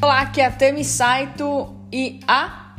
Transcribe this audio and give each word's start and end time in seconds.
Olá, 0.00 0.20
aqui 0.20 0.40
é 0.40 0.46
a 0.46 0.50
Tami 0.50 0.84
Saito 0.84 1.74
e 1.92 2.20
a 2.28 2.74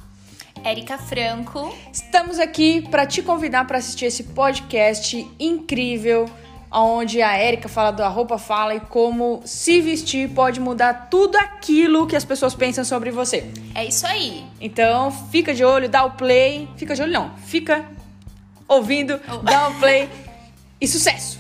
Érica 0.64 0.98
Franco. 0.98 1.76
Estamos 1.92 2.40
aqui 2.40 2.88
para 2.90 3.06
te 3.06 3.22
convidar 3.22 3.66
para 3.66 3.78
assistir 3.78 4.06
esse 4.06 4.24
podcast 4.24 5.28
incrível, 5.38 6.30
onde 6.72 7.22
a 7.22 7.36
Érica 7.36 7.68
fala 7.68 7.92
da 7.92 8.08
roupa 8.08 8.38
fala 8.38 8.76
e 8.76 8.80
como 8.80 9.42
se 9.44 9.82
vestir 9.82 10.30
pode 10.30 10.62
mudar 10.62 11.10
tudo 11.10 11.36
aquilo 11.38 12.08
que 12.08 12.16
as 12.16 12.24
pessoas 12.24 12.56
pensam 12.56 12.86
sobre 12.86 13.12
você. 13.12 13.44
É 13.74 13.84
isso 13.84 14.08
aí. 14.08 14.46
Então, 14.62 15.12
fica 15.12 15.54
de 15.54 15.66
olho, 15.66 15.90
dá 15.90 16.06
o 16.06 16.12
play. 16.12 16.70
Fica 16.78 16.96
de 16.96 17.02
olho 17.02 17.12
não, 17.12 17.36
fica 17.46 17.84
ouvindo, 18.68 19.20
Oh. 19.30 19.38
dá 19.40 19.68
o 19.68 19.76
play 19.80 20.10
e 20.80 20.88
sucesso! 20.88 21.40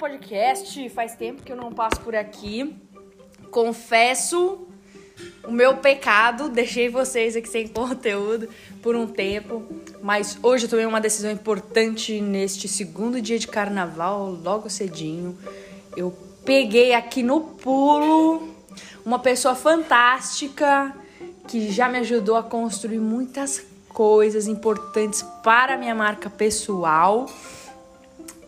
Podcast. 0.00 0.88
Faz 0.88 1.14
tempo 1.14 1.42
que 1.42 1.52
eu 1.52 1.56
não 1.56 1.70
passo 1.70 2.00
por 2.00 2.16
aqui. 2.16 2.74
Confesso 3.50 4.66
o 5.46 5.52
meu 5.52 5.76
pecado, 5.76 6.48
deixei 6.50 6.88
vocês 6.88 7.36
aqui 7.36 7.48
sem 7.48 7.68
conteúdo 7.68 8.48
por 8.82 8.96
um 8.96 9.06
tempo, 9.06 9.62
mas 10.02 10.38
hoje 10.42 10.64
eu 10.64 10.70
tomei 10.70 10.86
uma 10.86 11.00
decisão 11.00 11.30
importante 11.30 12.18
neste 12.18 12.66
segundo 12.66 13.20
dia 13.20 13.38
de 13.38 13.46
carnaval, 13.46 14.30
logo 14.42 14.70
cedinho. 14.70 15.38
Eu 15.94 16.16
peguei 16.46 16.94
aqui 16.94 17.22
no 17.22 17.40
pulo 17.40 18.48
uma 19.04 19.18
pessoa 19.18 19.54
fantástica 19.54 20.96
que 21.46 21.70
já 21.70 21.88
me 21.88 21.98
ajudou 21.98 22.36
a 22.36 22.42
construir 22.42 23.00
muitas 23.00 23.62
coisas 23.88 24.46
importantes 24.46 25.22
para 25.42 25.74
a 25.74 25.76
minha 25.76 25.94
marca 25.94 26.30
pessoal. 26.30 27.28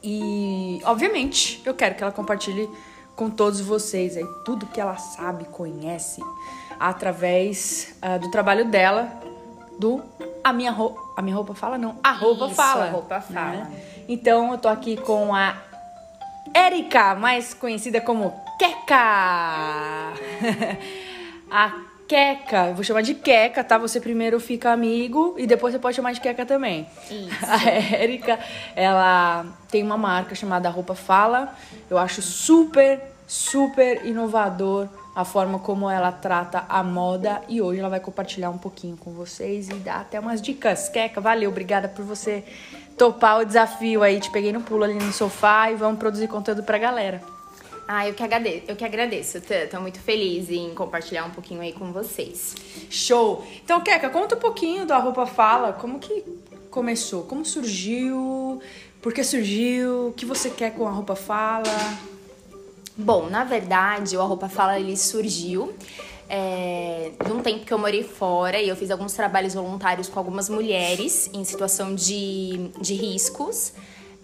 E, 0.03 0.81
obviamente, 0.85 1.63
eu 1.65 1.75
quero 1.75 1.95
que 1.95 2.03
ela 2.03 2.13
compartilhe 2.13 2.69
com 3.15 3.31
todos 3.31 3.61
vocês 3.61 4.17
aí 4.17 4.27
tudo 4.45 4.67
que 4.67 4.81
ela 4.81 4.97
sabe, 4.97 5.45
conhece, 5.45 6.23
através 6.81 7.95
ah, 8.03 8.19
do 8.19 8.31
trabalho 8.31 8.65
dela, 8.65 9.13
do 9.79 10.03
A 10.43 10.53
Minha 10.53 10.71
Roupa. 10.71 11.01
A 11.17 11.23
Minha 11.23 11.37
Roupa 11.37 11.55
Fala? 11.55 11.79
Não, 11.79 11.97
A 12.03 12.13
Roupa 12.13 12.47
Isso, 12.47 12.55
Fala. 12.55 12.87
A 12.87 12.91
Roupa 12.91 13.21
Fala. 13.21 13.51
né? 13.51 13.71
Então, 14.09 14.53
eu 14.53 14.59
tô 14.59 14.69
aqui 14.69 14.97
com 14.97 15.35
a 15.35 15.57
Érica, 16.53 17.15
mais 17.15 17.55
conhecida 17.55 18.01
como 18.01 18.35
Queca. 18.59 18.97
a 21.51 21.73
Queca, 22.13 22.67
eu 22.67 22.75
vou 22.75 22.85
chamar 22.85 23.01
de 23.01 23.15
Queca, 23.15 23.65
tá? 23.65 23.79
Você 23.79 23.99
primeiro 23.99 24.39
fica 24.39 24.71
amigo 24.71 25.35
e 25.39 25.47
depois 25.47 25.73
você 25.73 25.79
pode 25.79 25.97
chamar 25.97 26.13
de 26.13 26.21
Queca 26.21 26.45
também. 26.45 26.87
Isso. 27.11 27.31
A 27.49 27.71
Érica, 27.71 28.39
ela 28.77 29.47
tem 29.71 29.83
uma 29.83 29.97
marca 29.97 30.35
chamada 30.35 30.69
Roupa 30.69 30.95
Fala. 30.95 31.57
Eu 31.89 31.97
acho 31.97 32.21
super, 32.21 33.01
super 33.27 34.05
inovador 34.05 34.91
a 35.17 35.25
forma 35.25 35.59
como 35.59 35.89
ela 35.89 36.13
trata 36.13 36.67
a 36.69 36.83
moda 36.83 37.41
e 37.49 37.63
hoje 37.63 37.81
ela 37.81 37.89
vai 37.89 38.01
compartilhar 38.01 38.51
um 38.51 38.59
pouquinho 38.59 38.99
com 38.99 39.13
vocês 39.13 39.71
e 39.71 39.75
dar 39.77 40.03
até 40.03 40.21
umas 40.21 40.43
dicas. 40.43 40.91
Queca, 40.91 41.19
valeu, 41.19 41.49
obrigada 41.49 41.89
por 41.89 42.05
você 42.05 42.45
topar 42.99 43.41
o 43.41 43.45
desafio 43.47 44.03
aí. 44.03 44.21
Te 44.21 44.31
peguei 44.31 44.53
no 44.53 44.61
pulo 44.61 44.85
ali 44.85 44.93
no 44.93 45.15
sofá 45.15 45.71
e 45.71 45.77
vamos 45.77 45.99
produzir 45.99 46.29
conteúdo 46.29 46.63
pra 46.63 46.77
galera. 46.77 47.23
Ah, 47.95 48.09
eu 48.09 48.15
que 48.15 48.23
agradeço, 48.23 48.63
eu 48.69 48.75
que 48.75 48.87
agradeço. 48.87 49.39
Tô, 49.71 49.79
muito 49.79 50.01
feliz 50.01 50.49
em 50.49 50.73
compartilhar 50.73 51.27
um 51.27 51.31
pouquinho 51.31 51.61
aí 51.61 51.75
com 51.75 51.93
vocês. 51.93 52.55
Show! 52.89 53.47
Então, 53.63 53.83
Queca, 53.83 54.09
conta 54.09 54.35
um 54.35 54.39
pouquinho 54.39 54.87
da 54.87 54.97
Roupa 54.97 55.27
Fala. 55.27 55.75
Como 55.75 55.99
que 55.99 56.25
começou? 56.71 57.25
Como 57.25 57.45
surgiu? 57.45 58.63
Por 59.03 59.13
que 59.13 59.23
surgiu? 59.23 60.09
O 60.09 60.13
que 60.15 60.25
você 60.25 60.49
quer 60.49 60.71
com 60.71 60.89
a 60.89 60.91
Roupa 60.91 61.15
Fala? 61.15 61.69
Bom, 62.97 63.29
na 63.29 63.45
verdade, 63.45 64.17
o 64.17 64.23
A 64.23 64.25
Roupa 64.25 64.49
Fala 64.49 64.81
ele 64.81 64.97
surgiu 64.97 65.75
é, 66.31 67.13
de 67.23 67.31
um 67.31 67.43
tempo 67.43 67.67
que 67.67 67.75
eu 67.75 67.79
morei 67.79 68.03
fora 68.03 68.59
e 68.59 68.71
eu 68.71 68.75
fiz 68.75 68.91
alguns 68.91 69.13
trabalhos 69.13 69.53
voluntários 69.53 70.09
com 70.09 70.19
algumas 70.19 70.49
mulheres 70.49 71.29
em 71.35 71.45
situação 71.45 71.95
de, 71.95 72.71
de 72.81 72.95
riscos. 72.95 73.75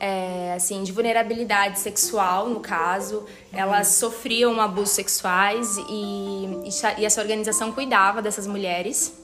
É, 0.01 0.53
assim, 0.55 0.83
de 0.83 0.93
vulnerabilidade 0.93 1.79
sexual, 1.79 2.49
no 2.49 2.61
caso, 2.61 3.27
elas 3.53 3.89
sofriam 3.89 4.61
abusos 4.61 4.91
sexuais 4.91 5.77
e, 5.89 6.71
e 6.99 7.05
essa 7.05 7.21
organização 7.21 7.73
cuidava 7.73 8.23
dessas 8.23 8.47
mulheres. 8.47 9.15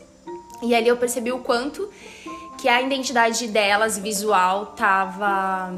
E 0.63 0.75
ali 0.75 0.89
eu 0.89 0.97
percebi 0.97 1.31
o 1.31 1.41
quanto 1.41 1.89
que 2.59 2.69
a 2.69 2.81
identidade 2.81 3.47
delas 3.49 3.99
visual 3.99 4.71
estava 4.73 5.71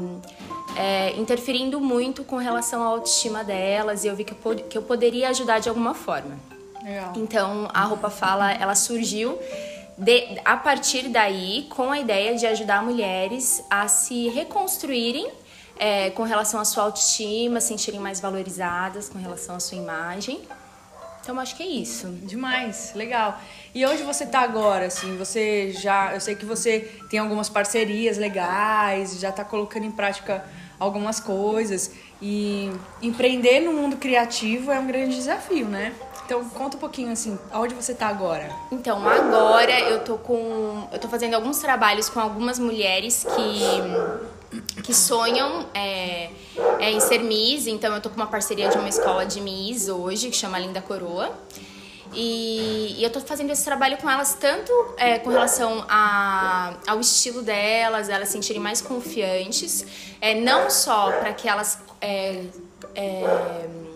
interferindo 1.17 1.81
muito 1.81 2.23
com 2.23 2.37
relação 2.37 2.83
à 2.83 2.85
autoestima 2.85 3.43
delas 3.43 4.03
e 4.03 4.07
eu 4.07 4.15
vi 4.15 4.23
que 4.23 4.33
eu, 4.33 4.55
que 4.55 4.77
eu 4.77 4.81
poderia 4.81 5.29
ajudar 5.29 5.59
de 5.59 5.69
alguma 5.69 5.93
forma. 5.93 6.37
Legal. 6.83 7.13
Então 7.15 7.67
a 7.73 7.83
roupa 7.83 8.09
fala, 8.09 8.51
ela 8.53 8.75
surgiu 8.75 9.37
de- 9.97 10.39
a 10.45 10.55
partir 10.57 11.09
daí 11.09 11.65
com 11.69 11.91
a 11.91 11.99
ideia 11.99 12.35
de 12.35 12.45
ajudar 12.45 12.83
mulheres 12.83 13.63
a 13.69 13.87
se 13.87 14.29
reconstruírem 14.29 15.29
é, 15.79 16.09
com 16.11 16.23
relação 16.23 16.59
à 16.59 16.65
sua 16.65 16.83
autoestima, 16.83 17.61
se 17.61 17.67
sentirem 17.67 17.99
mais 17.99 18.19
valorizadas 18.19 19.09
com 19.09 19.19
relação 19.19 19.55
à 19.55 19.59
sua 19.59 19.77
imagem. 19.77 20.41
Então 21.21 21.39
acho 21.39 21.55
que 21.55 21.61
é 21.63 21.67
isso. 21.67 22.07
Demais, 22.23 22.93
legal. 22.95 23.39
E 23.75 23.85
onde 23.85 24.01
você 24.01 24.25
tá 24.25 24.39
agora, 24.39 24.85
assim? 24.85 25.17
Você 25.17 25.71
já. 25.73 26.13
Eu 26.13 26.21
sei 26.21 26.35
que 26.35 26.45
você 26.45 26.79
tem 27.09 27.19
algumas 27.19 27.49
parcerias 27.49 28.17
legais, 28.17 29.19
já 29.19 29.31
tá 29.31 29.43
colocando 29.43 29.85
em 29.85 29.91
prática 29.91 30.43
algumas 30.79 31.19
coisas. 31.19 31.91
E 32.21 32.71
empreender 33.01 33.59
no 33.59 33.73
mundo 33.73 33.97
criativo 33.97 34.71
é 34.71 34.79
um 34.79 34.87
grande 34.87 35.15
desafio, 35.15 35.65
né? 35.67 35.93
Então 36.27 36.43
conta 36.49 36.75
um 36.75 36.79
pouquinho 36.81 37.09
assim, 37.09 37.39
aonde 37.53 37.73
você 37.73 37.93
tá 37.93 38.07
agora? 38.09 38.53
Então, 38.69 39.07
agora 39.07 39.79
eu 39.79 40.03
tô 40.03 40.17
com. 40.17 40.85
Eu 40.91 40.99
tô 40.99 41.07
fazendo 41.07 41.35
alguns 41.35 41.59
trabalhos 41.59 42.09
com 42.09 42.19
algumas 42.19 42.59
mulheres 42.59 43.25
que, 43.33 44.81
que 44.81 44.93
sonham 44.93 45.65
é, 45.73 46.29
é, 46.79 46.91
em 46.91 46.99
ser 46.99 47.19
Miss. 47.19 47.65
Então, 47.65 47.95
eu 47.95 48.01
tô 48.01 48.09
com 48.09 48.17
uma 48.17 48.27
parceria 48.27 48.67
de 48.67 48.77
uma 48.77 48.89
escola 48.89 49.25
de 49.25 49.39
Miss 49.39 49.87
hoje, 49.87 50.29
que 50.29 50.35
chama 50.35 50.59
Linda 50.59 50.81
Coroa. 50.81 51.33
E, 52.13 52.95
e 52.97 53.03
eu 53.05 53.09
tô 53.09 53.21
fazendo 53.21 53.51
esse 53.51 53.63
trabalho 53.63 53.95
com 53.95 54.09
elas 54.09 54.33
tanto 54.33 54.73
é, 54.97 55.19
com 55.19 55.29
relação 55.29 55.85
a, 55.87 56.73
ao 56.87 56.99
estilo 56.99 57.41
delas, 57.41 58.09
elas 58.09 58.27
se 58.27 58.33
sentirem 58.33 58.61
mais 58.61 58.81
confiantes, 58.81 59.85
é, 60.19 60.35
não 60.35 60.69
só 60.69 61.09
para 61.09 61.31
que 61.31 61.47
elas. 61.47 61.79
é, 62.01 62.43
é, 62.93 63.86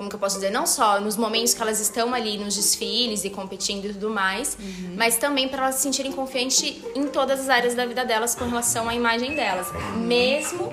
como 0.00 0.08
que 0.08 0.16
eu 0.16 0.20
posso 0.20 0.36
dizer, 0.36 0.48
não 0.48 0.66
só 0.66 0.98
nos 0.98 1.14
momentos 1.14 1.52
que 1.52 1.60
elas 1.60 1.78
estão 1.78 2.14
ali 2.14 2.38
nos 2.38 2.56
desfiles 2.56 3.22
e 3.22 3.28
competindo 3.28 3.84
e 3.84 3.92
tudo 3.92 4.08
mais, 4.08 4.56
mas 4.96 5.18
também 5.18 5.46
para 5.46 5.64
elas 5.64 5.74
se 5.74 5.82
sentirem 5.82 6.10
confiantes 6.10 6.82
em 6.94 7.06
todas 7.06 7.40
as 7.40 7.50
áreas 7.50 7.74
da 7.74 7.84
vida 7.84 8.02
delas 8.02 8.34
com 8.34 8.46
relação 8.46 8.88
à 8.88 8.94
imagem 8.94 9.34
delas. 9.34 9.66
Mesmo 9.96 10.72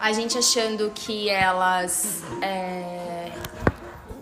a 0.00 0.12
gente 0.12 0.36
achando 0.36 0.90
que 0.92 1.28
elas 1.28 2.20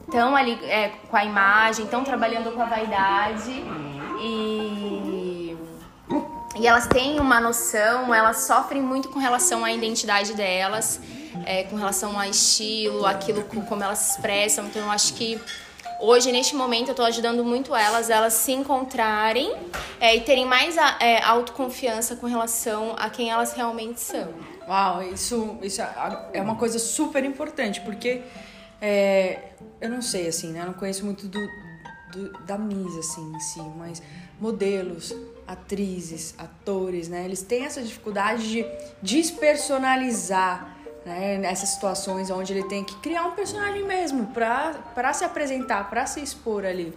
estão 0.07 0.37
ali 0.37 0.59
é, 0.65 0.91
com 1.09 1.17
a 1.17 1.25
imagem, 1.25 1.87
estão 1.87 2.05
trabalhando 2.05 2.53
com 2.53 2.61
a 2.61 2.67
vaidade 2.67 3.65
e 4.21 5.57
e 6.55 6.67
elas 6.67 6.87
têm 6.87 7.19
uma 7.19 7.41
noção, 7.41 8.15
elas 8.15 8.43
sofrem 8.43 8.83
muito 8.83 9.09
com 9.09 9.19
relação 9.19 9.65
à 9.65 9.73
identidade 9.73 10.35
delas, 10.35 11.01
é, 11.47 11.65
com 11.65 11.77
relação 11.77 12.19
ao 12.19 12.29
estilo, 12.29 13.05
aquilo 13.07 13.43
com- 13.45 13.63
como 13.63 13.83
elas 13.83 13.99
se 13.99 14.11
expressam. 14.17 14.67
Então 14.67 14.83
eu 14.83 14.91
acho 14.91 15.15
que 15.15 15.41
hoje, 16.01 16.33
neste 16.33 16.55
momento, 16.57 16.89
eu 16.89 16.95
tô 16.95 17.03
ajudando 17.03 17.45
muito 17.45 17.75
elas, 17.75 18.11
elas 18.11 18.35
se 18.35 18.53
encontrarem 18.53 19.53
é, 20.01 20.17
e 20.17 20.21
terem 20.21 20.45
mais 20.45 20.77
a- 20.79 20.97
é, 21.01 21.23
autoconfiança 21.23 22.17
com 22.17 22.27
relação 22.27 22.95
a 22.99 23.09
quem 23.09 23.31
elas 23.31 23.53
realmente 23.53 24.01
são. 24.01 24.29
Uau, 24.69 25.03
isso, 25.03 25.59
isso 25.63 25.81
é 26.33 26.41
uma 26.41 26.57
coisa 26.57 26.79
super 26.79 27.25
importante, 27.25 27.81
porque 27.81 28.23
é, 28.81 29.39
eu 29.81 29.89
não 29.89 30.03
sei, 30.03 30.27
assim, 30.29 30.53
né? 30.53 30.61
Eu 30.63 30.67
não 30.67 30.73
conheço 30.75 31.05
muito 31.05 31.27
do, 31.29 31.41
do- 32.13 32.33
da 32.45 32.59
Miss, 32.59 32.97
assim, 32.99 33.33
em 33.35 33.41
si, 33.41 33.61
mas 33.77 34.03
modelos, 34.41 35.15
atrizes, 35.47 36.35
atores, 36.39 37.09
né? 37.09 37.25
Eles 37.25 37.43
têm 37.43 37.65
essa 37.65 37.81
dificuldade 37.83 38.43
de 38.49 38.67
despersonalizar, 39.03 40.77
né? 41.05 41.39
Nessas 41.39 41.71
situações 41.71 42.31
onde 42.31 42.53
ele 42.53 42.65
tem 42.65 42.85
que 42.85 42.95
criar 42.97 43.25
um 43.25 43.33
personagem 43.33 43.85
mesmo 43.85 44.27
pra 44.27 45.13
se 45.13 45.25
apresentar, 45.25 45.89
pra 45.91 46.07
se 46.07 46.21
expor 46.21 46.65
ali. 46.65 46.93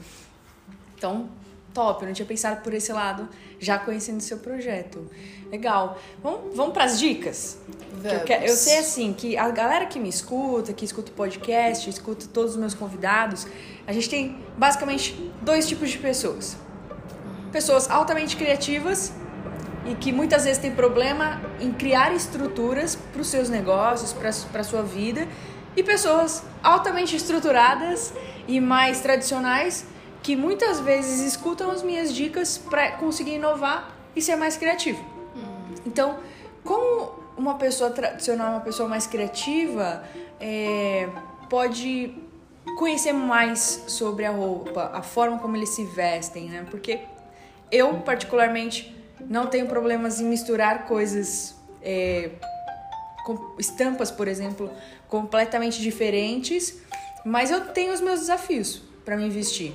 Então, 0.98 1.30
top, 1.74 2.04
eu 2.04 2.08
não 2.08 2.14
tinha 2.14 2.26
pensado 2.26 2.62
por 2.62 2.74
esse 2.74 2.92
lado, 2.94 3.28
já 3.60 3.78
conhecendo 3.78 4.20
o 4.20 4.24
seu 4.24 4.38
projeto. 4.38 5.10
Legal. 5.52 6.00
Vamos, 6.24 6.56
vamos 6.56 6.74
para 6.74 6.86
as 6.86 6.98
dicas? 6.98 7.58
Eu, 8.04 8.20
quero, 8.22 8.46
eu, 8.46 8.56
sei 8.56 8.78
assim 8.78 9.14
que 9.14 9.38
a 9.38 9.50
galera 9.50 9.86
que 9.86 10.00
me 10.00 10.10
escuta, 10.10 10.74
que 10.74 10.86
escuta 10.86 11.12
o 11.12 11.14
podcast, 11.14 11.90
escuta 11.90 12.26
todos 12.34 12.52
os 12.52 12.58
meus 12.58 12.74
convidados, 12.74 13.48
a 13.86 13.94
gente 13.94 14.10
tem 14.10 14.38
basicamente 14.58 15.14
dois 15.42 15.68
tipos 15.68 15.90
de 15.90 15.98
pessoas. 15.98 16.56
Pessoas 17.52 17.90
altamente 17.90 18.36
criativas 18.36 19.14
e 19.86 19.96
que 19.96 20.12
muitas 20.12 20.44
vezes 20.44 20.58
têm 20.58 20.72
problema 20.72 21.42
em 21.60 21.72
criar 21.72 22.14
estruturas 22.14 22.96
para 22.96 23.22
os 23.22 23.28
seus 23.28 23.50
negócios, 23.50 24.14
para 24.14 24.62
a 24.62 24.64
sua 24.64 24.82
vida, 24.82 25.28
e 25.76 25.84
pessoas 25.84 26.44
altamente 26.64 27.16
estruturadas 27.16 28.14
e 28.48 28.60
mais 28.60 29.02
tradicionais 29.02 29.86
que 30.24 30.36
muitas 30.36 30.80
vezes 30.80 31.20
escutam 31.20 31.70
as 31.70 31.84
minhas 31.84 32.14
dicas 32.14 32.58
para 32.58 32.94
conseguir 32.94 33.36
inovar 33.36 33.96
e 34.16 34.22
ser 34.22 34.36
mais 34.36 34.58
criativo. 34.58 35.04
Hum. 35.36 35.76
Então, 35.86 36.18
como 36.64 37.20
uma 37.38 37.56
pessoa 37.56 37.92
tradicional, 37.92 38.54
uma 38.54 38.62
pessoa 38.62 38.90
mais 38.90 39.06
criativa, 39.06 40.04
é, 40.40 41.08
pode 41.50 42.16
conhecer 42.78 43.14
mais 43.14 43.84
sobre 43.88 44.26
a 44.26 44.32
roupa, 44.32 44.90
a 44.94 45.04
forma 45.04 45.38
como 45.38 45.56
eles 45.56 45.70
se 45.70 45.86
vestem, 45.86 46.50
né? 46.50 46.66
Porque 46.72 47.02
eu, 47.72 48.00
particularmente, 48.00 48.96
não 49.30 49.48
tenho 49.48 49.68
problemas 49.68 50.20
em 50.20 50.26
misturar 50.26 50.86
coisas, 50.86 51.56
é, 51.82 52.32
com 53.26 53.56
estampas, 53.60 54.12
por 54.12 54.28
exemplo, 54.28 54.72
completamente 55.08 55.82
diferentes, 55.82 56.78
mas 57.26 57.52
eu 57.52 57.62
tenho 57.70 57.94
os 57.94 58.02
meus 58.02 58.20
desafios 58.22 58.82
para 59.04 59.18
me 59.18 59.30
vestir. 59.30 59.74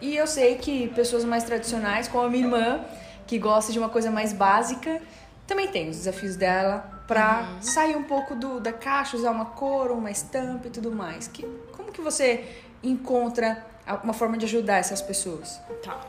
E 0.00 0.16
eu 0.16 0.26
sei 0.26 0.56
que 0.56 0.88
pessoas 0.88 1.24
mais 1.24 1.44
tradicionais, 1.44 2.08
como 2.08 2.24
a 2.24 2.28
minha 2.30 2.44
irmã, 2.44 2.84
que 3.26 3.38
gosta 3.38 3.72
de 3.72 3.78
uma 3.78 3.88
coisa 3.88 4.10
mais 4.10 4.32
básica, 4.32 5.00
também 5.46 5.68
tem 5.68 5.88
os 5.88 5.96
desafios 5.96 6.36
dela 6.36 7.02
para 7.06 7.40
uhum. 7.42 7.62
sair 7.62 7.96
um 7.96 8.04
pouco 8.04 8.34
do, 8.34 8.60
da 8.60 8.72
caixa, 8.72 9.16
usar 9.16 9.30
uma 9.32 9.46
cor, 9.46 9.90
uma 9.90 10.10
estampa 10.10 10.68
e 10.68 10.70
tudo 10.70 10.92
mais. 10.92 11.26
Que, 11.26 11.44
como 11.72 11.90
que 11.92 12.00
você 12.00 12.44
encontra 12.82 13.66
uma 13.94 14.12
forma 14.12 14.36
de 14.38 14.44
ajudar 14.46 14.78
essas 14.78 15.02
pessoas? 15.02 15.60
Tá. 15.82 16.00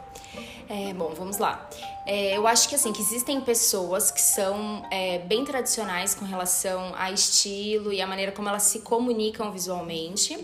É, 0.69 0.93
bom, 0.93 1.13
vamos 1.13 1.37
lá. 1.37 1.69
É, 2.05 2.37
eu 2.37 2.47
acho 2.47 2.69
que 2.69 2.75
assim, 2.75 2.93
que 2.93 3.01
existem 3.01 3.41
pessoas 3.41 4.09
que 4.09 4.21
são 4.21 4.85
é, 4.89 5.19
bem 5.19 5.43
tradicionais 5.43 6.15
com 6.15 6.23
relação 6.23 6.93
a 6.95 7.11
estilo 7.11 7.91
e 7.91 8.01
a 8.01 8.07
maneira 8.07 8.31
como 8.31 8.47
elas 8.47 8.63
se 8.63 8.79
comunicam 8.79 9.51
visualmente. 9.51 10.37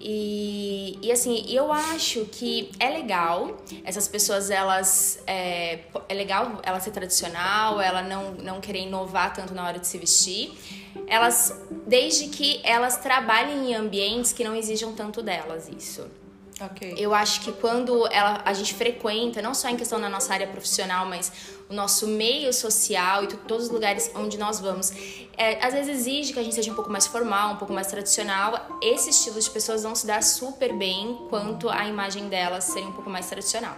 E, 0.00 0.98
e 1.00 1.10
assim, 1.10 1.46
eu 1.48 1.72
acho 1.72 2.26
que 2.26 2.70
é 2.78 2.90
legal 2.90 3.56
essas 3.84 4.06
pessoas, 4.06 4.50
elas. 4.50 5.22
É, 5.26 5.78
é 6.08 6.14
legal 6.14 6.60
ela 6.62 6.78
ser 6.78 6.90
tradicional, 6.90 7.80
ela 7.80 8.02
não, 8.02 8.32
não 8.32 8.60
querer 8.60 8.80
inovar 8.80 9.32
tanto 9.32 9.54
na 9.54 9.64
hora 9.66 9.78
de 9.78 9.86
se 9.86 9.96
vestir. 9.96 10.52
Elas, 11.06 11.58
desde 11.86 12.28
que 12.28 12.60
elas 12.64 12.98
trabalhem 12.98 13.70
em 13.70 13.74
ambientes 13.74 14.32
que 14.32 14.44
não 14.44 14.54
exijam 14.54 14.92
tanto 14.94 15.22
delas, 15.22 15.68
isso. 15.68 16.06
Okay. 16.60 16.94
Eu 16.96 17.12
acho 17.12 17.40
que 17.40 17.52
quando 17.52 18.06
ela, 18.08 18.40
a 18.44 18.52
gente 18.52 18.74
frequenta, 18.74 19.42
não 19.42 19.54
só 19.54 19.68
em 19.68 19.76
questão 19.76 20.00
da 20.00 20.08
nossa 20.08 20.32
área 20.32 20.46
profissional, 20.46 21.04
mas 21.04 21.32
o 21.68 21.74
nosso 21.74 22.06
meio 22.06 22.52
social 22.52 23.24
e 23.24 23.26
todos 23.26 23.66
os 23.66 23.70
lugares 23.70 24.10
onde 24.14 24.38
nós 24.38 24.60
vamos, 24.60 24.92
é, 25.36 25.64
às 25.64 25.74
vezes 25.74 25.98
exige 25.98 26.32
que 26.32 26.38
a 26.38 26.42
gente 26.42 26.54
seja 26.54 26.70
um 26.70 26.74
pouco 26.74 26.90
mais 26.90 27.06
formal, 27.06 27.54
um 27.54 27.56
pouco 27.56 27.72
mais 27.72 27.88
tradicional. 27.88 28.78
Esse 28.80 29.10
estilo 29.10 29.40
de 29.40 29.50
pessoas 29.50 29.82
vão 29.82 29.94
se 29.94 30.06
dar 30.06 30.22
super 30.22 30.72
bem 30.76 31.26
quanto 31.28 31.68
a 31.68 31.86
imagem 31.88 32.28
delas 32.28 32.64
ser 32.64 32.80
um 32.80 32.92
pouco 32.92 33.10
mais 33.10 33.26
tradicional. 33.26 33.76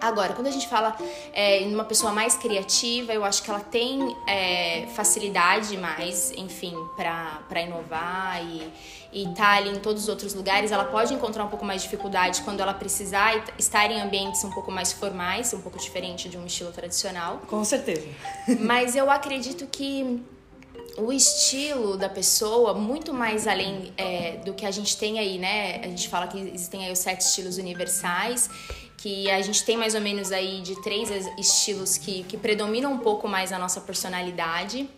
Agora, 0.00 0.34
quando 0.34 0.48
a 0.48 0.50
gente 0.50 0.68
fala 0.68 0.96
é, 1.32 1.62
em 1.62 1.74
uma 1.74 1.84
pessoa 1.84 2.12
mais 2.12 2.36
criativa, 2.36 3.12
eu 3.12 3.24
acho 3.24 3.42
que 3.42 3.50
ela 3.50 3.60
tem 3.60 4.14
é, 4.26 4.86
facilidade 4.94 5.76
mais, 5.76 6.30
enfim, 6.36 6.74
para 6.94 7.62
inovar 7.62 8.44
e, 8.44 8.70
e 9.12 9.28
tá 9.34 9.52
ali 9.52 9.70
em 9.70 9.80
todos 9.80 10.02
os 10.02 10.08
outros 10.08 10.34
lugares, 10.34 10.70
ela 10.70 10.84
pode 10.84 11.14
encontrar 11.14 11.44
um 11.44 11.48
pouco 11.48 11.64
mais 11.64 11.82
de 11.82 11.88
dificuldade 11.88 12.42
quando 12.42 12.60
ela 12.60 12.74
precisar 12.74 13.44
estar 13.58 13.90
em 13.90 14.00
ambientes 14.00 14.44
um 14.44 14.50
pouco 14.50 14.70
mais 14.70 14.92
formais, 14.92 15.52
um 15.54 15.60
pouco 15.60 15.78
diferente 15.78 16.28
de 16.28 16.36
um 16.36 16.46
estilo 16.46 16.70
tradicional. 16.70 17.40
Com 17.48 17.64
certeza. 17.64 18.06
Mas 18.60 18.94
eu 18.94 19.10
acredito 19.10 19.66
que 19.66 20.22
o 20.96 21.12
estilo 21.12 21.96
da 21.96 22.08
pessoa, 22.08 22.74
muito 22.74 23.12
mais 23.12 23.48
além 23.48 23.92
é, 23.96 24.36
do 24.44 24.54
que 24.54 24.64
a 24.64 24.70
gente 24.70 24.96
tem 24.96 25.18
aí, 25.18 25.38
né? 25.38 25.80
A 25.82 25.88
gente 25.88 26.08
fala 26.08 26.28
que 26.28 26.38
existem 26.38 26.84
aí 26.84 26.92
os 26.92 26.98
sete 26.98 27.22
estilos 27.22 27.58
universais 27.58 28.48
que 29.04 29.30
a 29.30 29.42
gente 29.42 29.62
tem 29.64 29.76
mais 29.76 29.94
ou 29.94 30.00
menos 30.00 30.32
aí 30.32 30.62
de 30.62 30.80
três 30.80 31.10
estilos 31.36 31.98
que, 31.98 32.22
que 32.22 32.38
predominam 32.38 32.90
um 32.90 32.96
pouco 32.96 33.28
mais 33.28 33.52
a 33.52 33.58
nossa 33.58 33.78
personalidade 33.78 34.88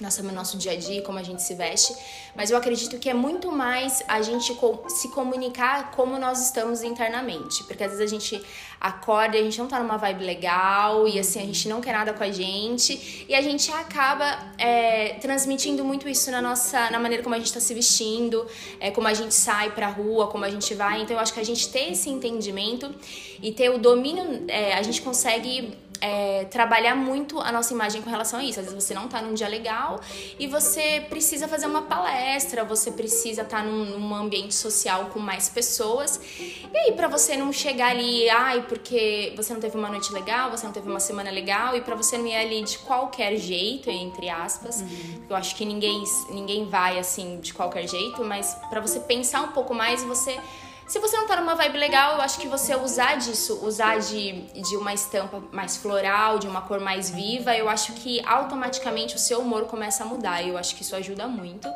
nosso, 0.00 0.22
nosso 0.22 0.56
dia 0.56 0.72
a 0.72 0.76
dia, 0.76 1.02
como 1.02 1.18
a 1.18 1.22
gente 1.22 1.42
se 1.42 1.54
veste, 1.54 1.94
mas 2.36 2.50
eu 2.50 2.56
acredito 2.56 2.98
que 2.98 3.08
é 3.08 3.14
muito 3.14 3.50
mais 3.50 4.02
a 4.06 4.22
gente 4.22 4.56
se 4.88 5.08
comunicar 5.08 5.90
como 5.92 6.18
nós 6.18 6.40
estamos 6.44 6.82
internamente, 6.82 7.64
porque 7.64 7.82
às 7.82 7.90
vezes 7.90 8.04
a 8.04 8.06
gente 8.06 8.42
acorda 8.80 9.36
e 9.36 9.40
a 9.40 9.42
gente 9.42 9.58
não 9.58 9.66
tá 9.66 9.80
numa 9.80 9.96
vibe 9.96 10.24
legal 10.24 11.08
e 11.08 11.18
assim 11.18 11.40
a 11.40 11.44
gente 11.44 11.68
não 11.68 11.80
quer 11.80 11.92
nada 11.92 12.12
com 12.12 12.22
a 12.22 12.30
gente 12.30 13.26
e 13.28 13.34
a 13.34 13.42
gente 13.42 13.72
acaba 13.72 14.38
é, 14.56 15.14
transmitindo 15.14 15.84
muito 15.84 16.08
isso 16.08 16.30
na 16.30 16.40
nossa, 16.40 16.88
na 16.90 16.98
maneira 17.00 17.22
como 17.22 17.34
a 17.34 17.38
gente 17.38 17.52
tá 17.52 17.60
se 17.60 17.74
vestindo, 17.74 18.46
é, 18.78 18.90
como 18.90 19.08
a 19.08 19.14
gente 19.14 19.34
sai 19.34 19.70
pra 19.70 19.88
rua, 19.88 20.28
como 20.28 20.44
a 20.44 20.50
gente 20.50 20.74
vai, 20.74 21.02
então 21.02 21.16
eu 21.16 21.20
acho 21.20 21.34
que 21.34 21.40
a 21.40 21.44
gente 21.44 21.68
ter 21.70 21.90
esse 21.90 22.08
entendimento 22.08 22.94
e 23.42 23.52
ter 23.52 23.70
o 23.70 23.78
domínio, 23.78 24.44
é, 24.48 24.74
a 24.74 24.82
gente 24.82 25.02
consegue 25.02 25.76
é, 26.00 26.44
trabalhar 26.44 26.94
muito 26.94 27.40
a 27.40 27.50
nossa 27.50 27.72
imagem 27.72 28.02
com 28.02 28.10
relação 28.10 28.38
a 28.38 28.44
isso. 28.44 28.60
Às 28.60 28.66
vezes 28.66 28.84
você 28.84 28.94
não 28.94 29.08
tá 29.08 29.20
num 29.20 29.34
dia 29.34 29.48
legal 29.48 30.00
e 30.38 30.46
você 30.46 31.04
precisa 31.08 31.48
fazer 31.48 31.66
uma 31.66 31.82
palestra, 31.82 32.64
você 32.64 32.90
precisa 32.90 33.42
estar 33.42 33.58
tá 33.58 33.62
num, 33.62 33.98
num, 33.98 34.14
ambiente 34.14 34.54
social 34.54 35.06
com 35.06 35.18
mais 35.18 35.48
pessoas. 35.48 36.20
E 36.38 36.76
aí, 36.76 36.92
para 36.92 37.08
você 37.08 37.36
não 37.36 37.52
chegar 37.52 37.90
ali, 37.90 38.28
ai, 38.30 38.64
porque 38.68 39.32
você 39.36 39.52
não 39.52 39.60
teve 39.60 39.76
uma 39.76 39.88
noite 39.88 40.12
legal, 40.12 40.50
você 40.50 40.66
não 40.66 40.72
teve 40.72 40.88
uma 40.88 41.00
semana 41.00 41.30
legal, 41.30 41.76
e 41.76 41.80
para 41.80 41.94
você 41.94 42.18
não 42.18 42.26
ir 42.26 42.36
ali 42.36 42.62
de 42.62 42.78
qualquer 42.78 43.36
jeito, 43.36 43.90
entre 43.90 44.28
aspas, 44.28 44.80
uhum. 44.80 45.24
eu 45.30 45.36
acho 45.36 45.54
que 45.56 45.64
ninguém, 45.64 46.02
ninguém 46.30 46.66
vai 46.66 46.98
assim 46.98 47.38
de 47.40 47.52
qualquer 47.54 47.86
jeito, 47.86 48.24
mas 48.24 48.56
para 48.68 48.80
você 48.80 49.00
pensar 49.00 49.42
um 49.42 49.52
pouco 49.52 49.74
mais, 49.74 50.02
você 50.02 50.38
se 50.88 50.98
você 50.98 51.16
não 51.18 51.26
tá 51.26 51.36
numa 51.36 51.54
vibe 51.54 51.76
legal, 51.76 52.14
eu 52.14 52.22
acho 52.22 52.40
que 52.40 52.48
você 52.48 52.74
usar 52.74 53.16
disso, 53.16 53.60
usar 53.62 53.98
de, 53.98 54.40
de 54.52 54.76
uma 54.76 54.94
estampa 54.94 55.42
mais 55.52 55.76
floral, 55.76 56.38
de 56.38 56.48
uma 56.48 56.62
cor 56.62 56.80
mais 56.80 57.10
viva, 57.10 57.54
eu 57.54 57.68
acho 57.68 57.92
que 57.92 58.24
automaticamente 58.24 59.14
o 59.14 59.18
seu 59.18 59.40
humor 59.40 59.66
começa 59.66 60.02
a 60.02 60.06
mudar. 60.06 60.42
Eu 60.42 60.56
acho 60.56 60.74
que 60.74 60.82
isso 60.82 60.96
ajuda 60.96 61.28
muito. 61.28 61.68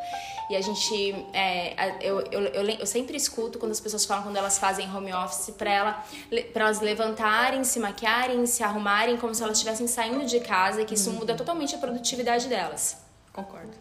E 0.48 0.56
a 0.56 0.60
gente. 0.62 1.14
É, 1.34 1.98
eu, 2.00 2.20
eu, 2.32 2.40
eu, 2.40 2.64
eu, 2.70 2.86
sempre 2.86 3.14
escuto 3.16 3.58
quando 3.58 3.72
as 3.72 3.80
pessoas 3.80 4.06
falam 4.06 4.22
quando 4.22 4.36
elas 4.36 4.58
fazem 4.58 4.90
home 4.94 5.12
office 5.12 5.54
pra, 5.56 5.70
ela, 5.70 6.04
pra 6.52 6.64
elas 6.64 6.80
levantarem, 6.80 7.62
se 7.64 7.78
maquiarem, 7.78 8.46
se 8.46 8.62
arrumarem, 8.62 9.18
como 9.18 9.34
se 9.34 9.42
elas 9.42 9.58
estivessem 9.58 9.86
saindo 9.86 10.24
de 10.24 10.40
casa, 10.40 10.80
e 10.80 10.84
que 10.86 10.94
isso 10.94 11.10
muda 11.12 11.34
totalmente 11.34 11.74
a 11.74 11.78
produtividade 11.78 12.48
delas. 12.48 12.96
Concordo. 13.30 13.72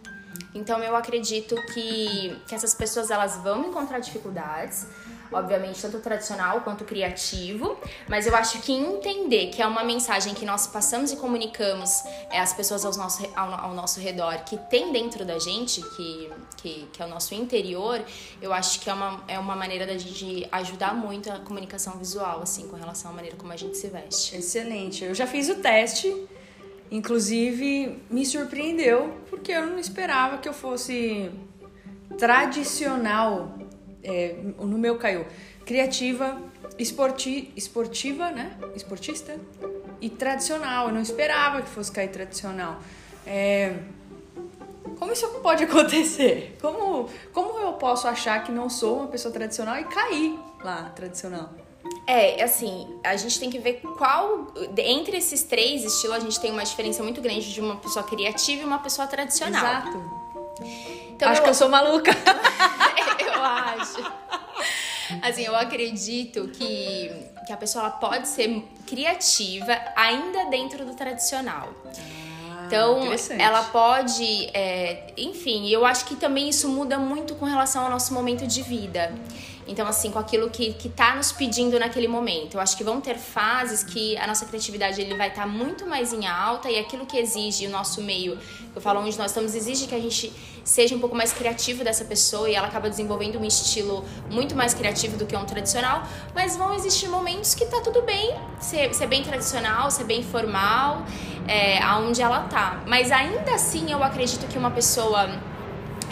Então 0.53 0.79
eu 0.79 0.95
acredito 0.95 1.55
que, 1.73 2.37
que 2.47 2.53
essas 2.53 2.73
pessoas 2.73 3.09
elas 3.09 3.37
vão 3.37 3.69
encontrar 3.69 3.99
dificuldades 3.99 4.85
obviamente, 5.31 5.81
tanto 5.81 5.99
tradicional 5.99 6.61
quanto 6.61 6.83
criativo, 6.83 7.77
mas 8.07 8.27
eu 8.27 8.35
acho 8.35 8.59
que 8.61 8.71
entender 8.71 9.47
que 9.47 9.61
é 9.61 9.67
uma 9.67 9.83
mensagem 9.83 10.33
que 10.33 10.45
nós 10.45 10.67
passamos 10.67 11.11
e 11.11 11.15
comunicamos 11.15 12.03
é, 12.29 12.39
às 12.39 12.53
pessoas 12.53 12.85
ao 12.85 12.93
nosso, 12.95 13.25
ao, 13.35 13.53
ao, 13.53 13.73
nosso 13.73 13.99
redor, 13.99 14.43
que 14.43 14.57
tem 14.69 14.91
dentro 14.91 15.23
da 15.25 15.39
gente, 15.39 15.81
que, 15.81 16.29
que, 16.57 16.87
que 16.91 17.01
é 17.01 17.05
o 17.05 17.09
nosso 17.09 17.33
interior, 17.33 18.03
eu 18.41 18.51
acho 18.51 18.79
que 18.79 18.89
é 18.89 18.93
uma, 18.93 19.23
é 19.27 19.39
uma 19.39 19.55
maneira 19.55 19.85
da 19.85 19.97
gente 19.97 20.47
ajudar 20.51 20.93
muito 20.93 21.31
a 21.31 21.39
comunicação 21.39 21.97
visual, 21.97 22.41
assim, 22.41 22.67
com 22.67 22.75
relação 22.75 23.11
à 23.11 23.13
maneira 23.13 23.37
como 23.37 23.53
a 23.53 23.57
gente 23.57 23.77
se 23.77 23.87
veste. 23.87 24.35
Excelente. 24.35 25.03
Eu 25.03 25.15
já 25.15 25.25
fiz 25.25 25.49
o 25.49 25.55
teste. 25.55 26.27
Inclusive, 26.91 28.03
me 28.09 28.25
surpreendeu, 28.25 29.17
porque 29.29 29.53
eu 29.53 29.65
não 29.65 29.79
esperava 29.79 30.39
que 30.39 30.49
eu 30.49 30.53
fosse 30.53 31.31
tradicional 32.17 33.57
é, 34.03 34.35
no 34.59 34.77
meu 34.77 34.97
caiu 34.97 35.25
criativa, 35.65 36.41
esporti, 36.77 37.51
esportiva, 37.55 38.31
né? 38.31 38.57
Esportista 38.75 39.39
e 39.99 40.09
tradicional. 40.09 40.87
Eu 40.87 40.93
não 40.93 41.01
esperava 41.01 41.61
que 41.61 41.69
fosse 41.69 41.91
cair 41.91 42.09
tradicional. 42.09 42.79
É, 43.25 43.75
como 44.97 45.13
isso 45.13 45.27
pode 45.41 45.63
acontecer? 45.63 46.57
Como, 46.61 47.09
como 47.33 47.59
eu 47.59 47.73
posso 47.73 48.07
achar 48.07 48.43
que 48.43 48.51
não 48.51 48.69
sou 48.69 48.97
uma 48.97 49.07
pessoa 49.07 49.33
tradicional 49.33 49.77
e 49.77 49.83
cair 49.85 50.39
lá 50.63 50.91
tradicional? 50.95 51.49
É, 52.07 52.43
assim, 52.43 52.87
a 53.03 53.15
gente 53.15 53.39
tem 53.39 53.49
que 53.49 53.59
ver 53.59 53.81
qual. 53.97 54.53
Entre 54.77 55.17
esses 55.17 55.43
três 55.43 55.83
estilos, 55.83 56.17
a 56.17 56.19
gente 56.19 56.39
tem 56.39 56.51
uma 56.51 56.63
diferença 56.63 57.03
muito 57.03 57.21
grande 57.21 57.53
de 57.53 57.61
uma 57.61 57.77
pessoa 57.77 58.03
criativa 58.03 58.61
e 58.61 58.65
uma 58.65 58.79
pessoa 58.79 59.07
tradicional. 59.07 59.63
Exato. 59.63 60.21
Então, 61.09 61.29
Acho 61.29 61.41
eu... 61.41 61.43
que 61.43 61.49
eu 61.49 61.53
sou 61.53 61.69
maluca. 61.69 62.11
eu 63.41 63.45
acho. 63.81 64.13
Assim, 65.21 65.43
eu 65.43 65.55
acredito 65.55 66.47
que, 66.49 67.11
que 67.45 67.51
a 67.51 67.57
pessoa 67.57 67.89
pode 67.89 68.27
ser 68.27 68.63
criativa 68.87 69.77
ainda 69.95 70.45
dentro 70.45 70.85
do 70.85 70.93
tradicional. 70.93 71.69
Ah, 71.85 72.63
Então, 72.67 73.01
ela 73.37 73.63
pode. 73.63 74.49
é, 74.53 75.07
enfim, 75.17 75.67
eu 75.69 75.85
acho 75.85 76.05
que 76.05 76.15
também 76.15 76.47
isso 76.47 76.69
muda 76.69 76.97
muito 76.97 77.35
com 77.35 77.45
relação 77.45 77.83
ao 77.83 77.89
nosso 77.89 78.13
momento 78.13 78.47
de 78.47 78.61
vida. 78.61 79.13
Então, 79.71 79.87
assim, 79.87 80.11
com 80.11 80.19
aquilo 80.19 80.49
que, 80.49 80.73
que 80.73 80.89
tá 80.89 81.15
nos 81.15 81.31
pedindo 81.31 81.79
naquele 81.79 82.07
momento. 82.07 82.55
Eu 82.55 82.59
acho 82.59 82.75
que 82.75 82.83
vão 82.83 82.99
ter 82.99 83.17
fases 83.17 83.83
que 83.83 84.17
a 84.17 84.27
nossa 84.27 84.45
criatividade 84.45 84.99
ele 84.99 85.15
vai 85.15 85.29
estar 85.29 85.47
muito 85.47 85.87
mais 85.87 86.11
em 86.11 86.27
alta 86.27 86.69
e 86.69 86.77
aquilo 86.77 87.05
que 87.05 87.17
exige 87.17 87.65
o 87.67 87.69
nosso 87.69 88.01
meio, 88.01 88.37
eu 88.75 88.81
falo 88.81 88.99
onde 88.99 89.17
nós 89.17 89.31
estamos, 89.31 89.55
exige 89.55 89.87
que 89.87 89.95
a 89.95 89.99
gente 89.99 90.33
seja 90.63 90.93
um 90.93 90.99
pouco 90.99 91.15
mais 91.15 91.31
criativo 91.31 91.85
dessa 91.85 92.03
pessoa 92.03 92.49
e 92.49 92.53
ela 92.53 92.67
acaba 92.67 92.89
desenvolvendo 92.89 93.39
um 93.39 93.45
estilo 93.45 94.03
muito 94.29 94.55
mais 94.55 94.73
criativo 94.73 95.15
do 95.15 95.25
que 95.25 95.35
um 95.37 95.45
tradicional. 95.45 96.03
Mas 96.35 96.57
vão 96.57 96.73
existir 96.73 97.07
momentos 97.07 97.55
que 97.55 97.65
tá 97.65 97.79
tudo 97.79 98.01
bem 98.01 98.35
ser, 98.59 98.93
ser 98.93 99.07
bem 99.07 99.23
tradicional, 99.23 99.89
ser 99.89 100.03
bem 100.03 100.21
formal, 100.21 101.05
é, 101.47 101.81
aonde 101.81 102.21
ela 102.21 102.41
tá. 102.41 102.83
Mas 102.85 103.09
ainda 103.09 103.55
assim, 103.55 103.89
eu 103.89 104.03
acredito 104.03 104.47
que 104.47 104.57
uma 104.57 104.71
pessoa 104.71 105.29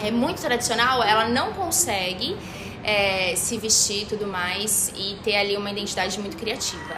é 0.02 0.10
muito 0.10 0.40
tradicional, 0.40 1.02
ela 1.02 1.28
não 1.28 1.52
consegue 1.52 2.36
é, 2.84 3.34
se 3.36 3.56
vestir 3.58 4.02
e 4.02 4.06
tudo 4.06 4.26
mais 4.26 4.92
e 4.96 5.16
ter 5.22 5.36
ali 5.36 5.56
uma 5.56 5.70
identidade 5.70 6.18
muito 6.20 6.36
criativa. 6.36 6.96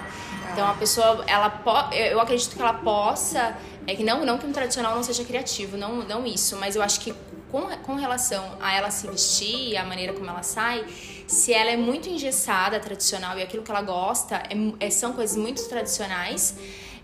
Então 0.52 0.68
a 0.68 0.74
pessoa, 0.74 1.24
ela 1.26 1.48
po- 1.50 1.94
eu 1.94 2.20
acredito 2.20 2.54
que 2.54 2.60
ela 2.60 2.74
possa, 2.74 3.56
é 3.86 3.94
que 3.94 4.04
não, 4.04 4.24
não 4.24 4.36
que 4.38 4.46
um 4.46 4.52
tradicional 4.52 4.94
não 4.94 5.02
seja 5.02 5.24
criativo, 5.24 5.76
não, 5.76 5.96
não 6.04 6.26
isso, 6.26 6.56
mas 6.56 6.76
eu 6.76 6.82
acho 6.82 7.00
que 7.00 7.14
com, 7.50 7.62
com 7.78 7.94
relação 7.96 8.56
a 8.60 8.74
ela 8.74 8.90
se 8.90 9.06
vestir 9.06 9.70
e 9.70 9.76
a 9.76 9.84
maneira 9.84 10.12
como 10.12 10.28
ela 10.28 10.42
sai, 10.42 10.84
se 11.26 11.52
ela 11.54 11.70
é 11.70 11.76
muito 11.76 12.08
engessada, 12.08 12.78
tradicional 12.80 13.38
e 13.38 13.42
aquilo 13.42 13.62
que 13.62 13.70
ela 13.70 13.82
gosta 13.82 14.42
é 14.80 14.86
é- 14.86 14.90
são 14.90 15.12
coisas 15.14 15.36
muito 15.36 15.66
tradicionais, 15.68 16.54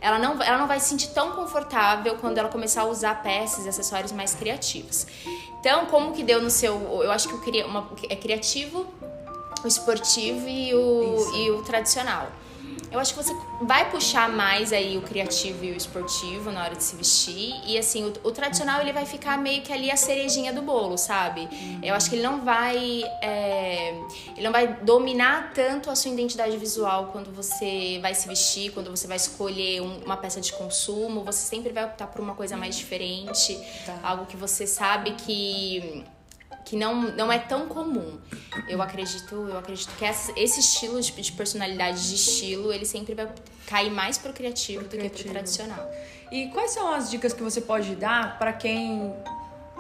ela 0.01 0.19
não, 0.19 0.41
ela 0.43 0.59
não 0.59 0.67
vai 0.69 0.79
se 0.79 0.91
sentir 0.91 1.09
tão 1.09 1.33
confortável 1.33 2.17
quando 2.17 2.39
ela 2.39 2.49
começar 2.49 2.83
a 2.83 2.87
usar 2.87 3.21
peças 3.23 3.67
e 3.67 3.69
acessórios 3.69 4.13
mais 4.13 4.33
criativos. 4.35 5.07
Então, 5.61 5.87
como 5.87 6.13
que 6.13 6.23
deu 6.23 6.41
no 6.41 6.51
seu. 6.51 6.75
Eu 7.03 7.11
acho 7.11 7.29
que 7.29 7.35
o 7.35 7.39
cria- 7.41 7.67
uma- 7.67 7.89
é 8.09 8.15
criativo, 8.17 8.87
o 9.65 9.67
esportivo 9.67 10.49
e 10.49 10.75
o, 10.75 11.17
Isso. 11.17 11.35
e 11.37 11.51
o 11.51 11.63
tradicional. 11.63 12.29
Eu 12.91 12.99
acho 12.99 13.15
que 13.15 13.23
você 13.23 13.35
vai 13.63 13.91
puxar 13.91 14.31
mais 14.31 14.73
aí 14.73 14.97
o 14.97 15.03
criativo 15.03 15.63
e 15.65 15.73
o 15.73 15.77
esportivo 15.77 16.51
na 16.51 16.65
hora 16.65 16.75
de 16.75 16.83
se 16.83 16.97
vestir. 16.97 17.55
E 17.67 17.77
assim, 17.77 18.05
o, 18.05 18.13
o 18.29 18.33
tradicional 18.33 18.81
ele 18.81 18.93
vai 18.93 19.05
ficar 19.05 19.37
meio 19.37 19.61
que 19.63 19.73
ali 19.73 19.91
a 19.91 19.97
cerejinha 19.97 20.53
do 20.55 20.63
bolo, 20.63 20.97
sabe? 20.97 21.49
Eu 21.83 21.95
acho 21.95 22.09
que 22.09 22.17
ele 22.17 22.23
não 22.23 22.41
vai. 22.45 23.05
é, 23.23 23.95
ele 24.35 24.43
não 24.43 24.53
vai 24.53 24.67
dominar 24.83 25.53
tanto 25.53 25.91
a 25.91 25.95
sua 25.95 26.11
identidade 26.11 26.57
visual 26.57 27.09
quando 27.13 27.31
você 27.31 27.99
vai 28.01 28.15
se 28.15 28.27
vestir, 28.27 28.73
quando 28.73 28.91
você 28.91 29.07
vai 29.07 29.17
escolher 29.17 29.83
um- 29.83 29.99
uma 30.05 30.17
peça 30.17 30.41
de 30.41 30.53
consumo. 30.53 31.23
Você 31.25 31.47
sempre 31.47 31.73
vai 31.73 31.85
optar 31.85 32.07
por 32.07 32.21
uma 32.23 32.35
coisa 32.35 32.57
mais 32.57 32.75
diferente, 32.77 33.59
Tá. 33.85 33.99
algo 34.03 34.25
que 34.27 34.37
você 34.37 34.67
sabe 34.67 35.13
que 35.13 36.05
que 36.69 36.77
não, 36.77 36.95
não 37.17 37.33
é 37.33 37.39
tão 37.39 37.67
comum. 37.67 38.19
Eu 38.69 38.83
acredito, 38.83 39.35
eu 39.35 39.57
acredito 39.59 39.91
que 39.97 40.05
essa- 40.05 40.33
esse 40.37 40.61
estilo 40.61 41.01
de, 41.01 41.13
de 41.13 41.33
personalidade 41.33 42.09
de 42.09 42.15
estilo, 42.15 42.73
ele 42.73 42.85
sempre 42.85 43.15
vai 43.15 43.29
cair 43.67 43.91
mais 43.91 44.19
pro 44.19 44.33
criativo 44.33 44.85
do 44.85 44.97
que 44.99 45.09
pro 45.09 45.25
tradicional. 45.31 45.91
E 46.31 46.49
quais 46.49 46.73
são 46.73 46.93
as 46.93 47.11
dicas 47.11 47.33
que 47.33 47.43
você 47.43 47.61
pode 47.61 47.95
dar 47.95 48.39
para 48.39 48.53
quem 48.53 49.15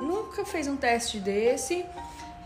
nunca 0.00 0.44
fez 0.46 0.66
um 0.66 0.76
teste 0.76 1.18
desse 1.18 1.84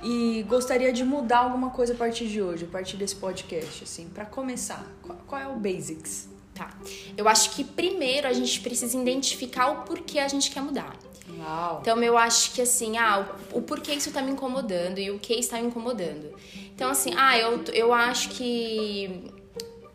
e 0.02 0.44
gostaria 0.48 0.92
de 0.92 1.04
mudar 1.04 1.38
alguma 1.38 1.70
coisa 1.70 1.92
a 1.92 1.96
partir 1.96 2.26
de 2.26 2.42
hoje, 2.42 2.64
a 2.64 2.68
partir 2.68 2.96
desse 2.96 3.14
podcast, 3.14 3.84
assim, 3.84 4.08
para 4.08 4.24
começar? 4.24 4.84
Qual, 5.02 5.18
qual 5.26 5.40
é 5.40 5.46
o 5.46 5.54
basics? 5.54 6.28
Tá. 6.52 6.68
Eu 7.16 7.28
acho 7.28 7.50
que 7.50 7.62
primeiro 7.64 8.26
a 8.26 8.32
gente 8.32 8.60
precisa 8.60 8.98
identificar 8.98 9.68
o 9.70 9.82
porquê 9.84 10.18
a 10.18 10.26
gente 10.28 10.50
quer 10.50 10.60
mudar. 10.60 10.96
Uau. 11.38 11.78
Então 11.80 12.02
eu 12.02 12.18
acho 12.18 12.52
que 12.52 12.62
assim, 12.62 12.96
ah, 12.96 13.26
o, 13.52 13.58
o 13.58 13.62
porquê 13.62 13.92
isso 13.94 14.10
tá 14.10 14.22
me 14.22 14.32
incomodando 14.32 14.98
e 14.98 15.10
o 15.10 15.18
que 15.18 15.34
está 15.34 15.58
me 15.58 15.68
incomodando. 15.68 16.34
Então 16.74 16.90
assim, 16.90 17.12
ah, 17.16 17.38
eu, 17.38 17.62
eu 17.72 17.92
acho 17.92 18.30
que 18.30 19.32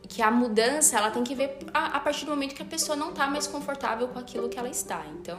que 0.07 0.21
a 0.21 0.31
mudança 0.31 0.97
ela 0.97 1.11
tem 1.11 1.23
que 1.23 1.35
ver 1.35 1.57
a, 1.73 1.97
a 1.97 1.99
partir 1.99 2.25
do 2.25 2.31
momento 2.31 2.55
que 2.55 2.61
a 2.61 2.65
pessoa 2.65 2.95
não 2.95 3.11
tá 3.11 3.27
mais 3.27 3.45
confortável 3.45 4.07
com 4.07 4.17
aquilo 4.17 4.49
que 4.49 4.57
ela 4.57 4.69
está. 4.69 5.05
Então, 5.19 5.37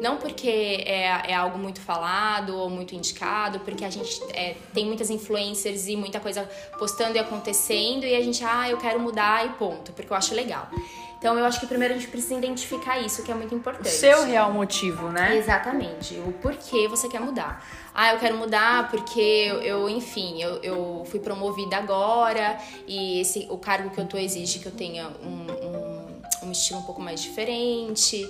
não 0.00 0.18
porque 0.18 0.48
é, 0.86 1.32
é 1.32 1.34
algo 1.34 1.58
muito 1.58 1.80
falado 1.80 2.54
ou 2.54 2.68
muito 2.70 2.94
indicado, 2.94 3.58
porque 3.60 3.84
a 3.84 3.90
gente 3.90 4.22
é, 4.32 4.56
tem 4.74 4.86
muitas 4.86 5.10
influencers 5.10 5.88
e 5.88 5.96
muita 5.96 6.20
coisa 6.20 6.48
postando 6.78 7.16
e 7.16 7.18
acontecendo 7.18 8.04
e 8.04 8.14
a 8.14 8.22
gente, 8.22 8.44
ah, 8.44 8.70
eu 8.70 8.76
quero 8.76 9.00
mudar 9.00 9.46
e 9.46 9.48
ponto, 9.50 9.92
porque 9.92 10.12
eu 10.12 10.16
acho 10.16 10.34
legal. 10.34 10.68
Então, 11.20 11.38
eu 11.38 11.44
acho 11.44 11.60
que 11.60 11.66
primeiro 11.66 11.92
a 11.92 11.96
gente 11.98 12.08
precisa 12.08 12.34
identificar 12.34 12.98
isso, 12.98 13.22
que 13.22 13.30
é 13.30 13.34
muito 13.34 13.54
importante. 13.54 13.90
Seu 13.90 14.24
real 14.24 14.50
motivo, 14.50 15.10
né? 15.10 15.36
Exatamente. 15.36 16.14
O 16.14 16.32
porquê 16.32 16.88
você 16.88 17.10
quer 17.10 17.20
mudar. 17.20 17.62
Ah, 17.94 18.14
eu 18.14 18.18
quero 18.18 18.38
mudar 18.38 18.90
porque 18.90 19.20
eu, 19.20 19.60
eu, 19.60 19.88
enfim, 19.90 20.40
eu, 20.40 20.62
eu 20.62 21.06
fui 21.10 21.20
promovida 21.20 21.76
agora 21.76 22.56
e 22.86 23.20
esse, 23.20 23.46
o 23.50 23.58
cargo 23.58 23.90
que 23.90 24.00
eu 24.00 24.06
tô 24.06 24.16
exige 24.16 24.60
que 24.60 24.66
eu 24.66 24.72
tenha 24.72 25.08
um, 25.22 25.46
um, 25.66 25.89
um 26.42 26.52
estilo 26.52 26.80
um 26.80 26.82
pouco 26.82 27.00
mais 27.00 27.20
diferente. 27.22 28.28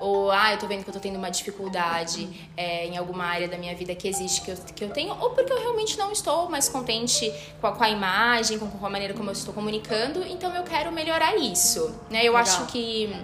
Ou, 0.00 0.30
ah, 0.30 0.52
eu 0.52 0.58
tô 0.58 0.66
vendo 0.66 0.84
que 0.84 0.90
eu 0.90 0.94
tô 0.94 1.00
tendo 1.00 1.16
uma 1.16 1.30
dificuldade 1.30 2.28
é, 2.56 2.86
em 2.86 2.96
alguma 2.96 3.24
área 3.24 3.48
da 3.48 3.56
minha 3.56 3.74
vida 3.74 3.94
que 3.94 4.08
existe 4.08 4.42
que 4.42 4.50
eu, 4.50 4.56
que 4.56 4.84
eu 4.84 4.90
tenho. 4.90 5.16
Ou 5.20 5.30
porque 5.30 5.52
eu 5.52 5.58
realmente 5.60 5.96
não 5.98 6.12
estou 6.12 6.48
mais 6.48 6.68
contente 6.68 7.32
com 7.60 7.66
a, 7.66 7.72
com 7.72 7.84
a 7.84 7.88
imagem, 7.88 8.58
com, 8.58 8.68
com 8.68 8.86
a 8.86 8.90
maneira 8.90 9.14
como 9.14 9.30
eu 9.30 9.34
estou 9.34 9.52
comunicando. 9.52 10.22
Então 10.24 10.54
eu 10.54 10.62
quero 10.62 10.92
melhorar 10.92 11.36
isso. 11.36 11.94
Né? 12.10 12.20
Eu 12.20 12.32
Legal. 12.32 12.42
acho 12.42 12.66
que... 12.66 13.14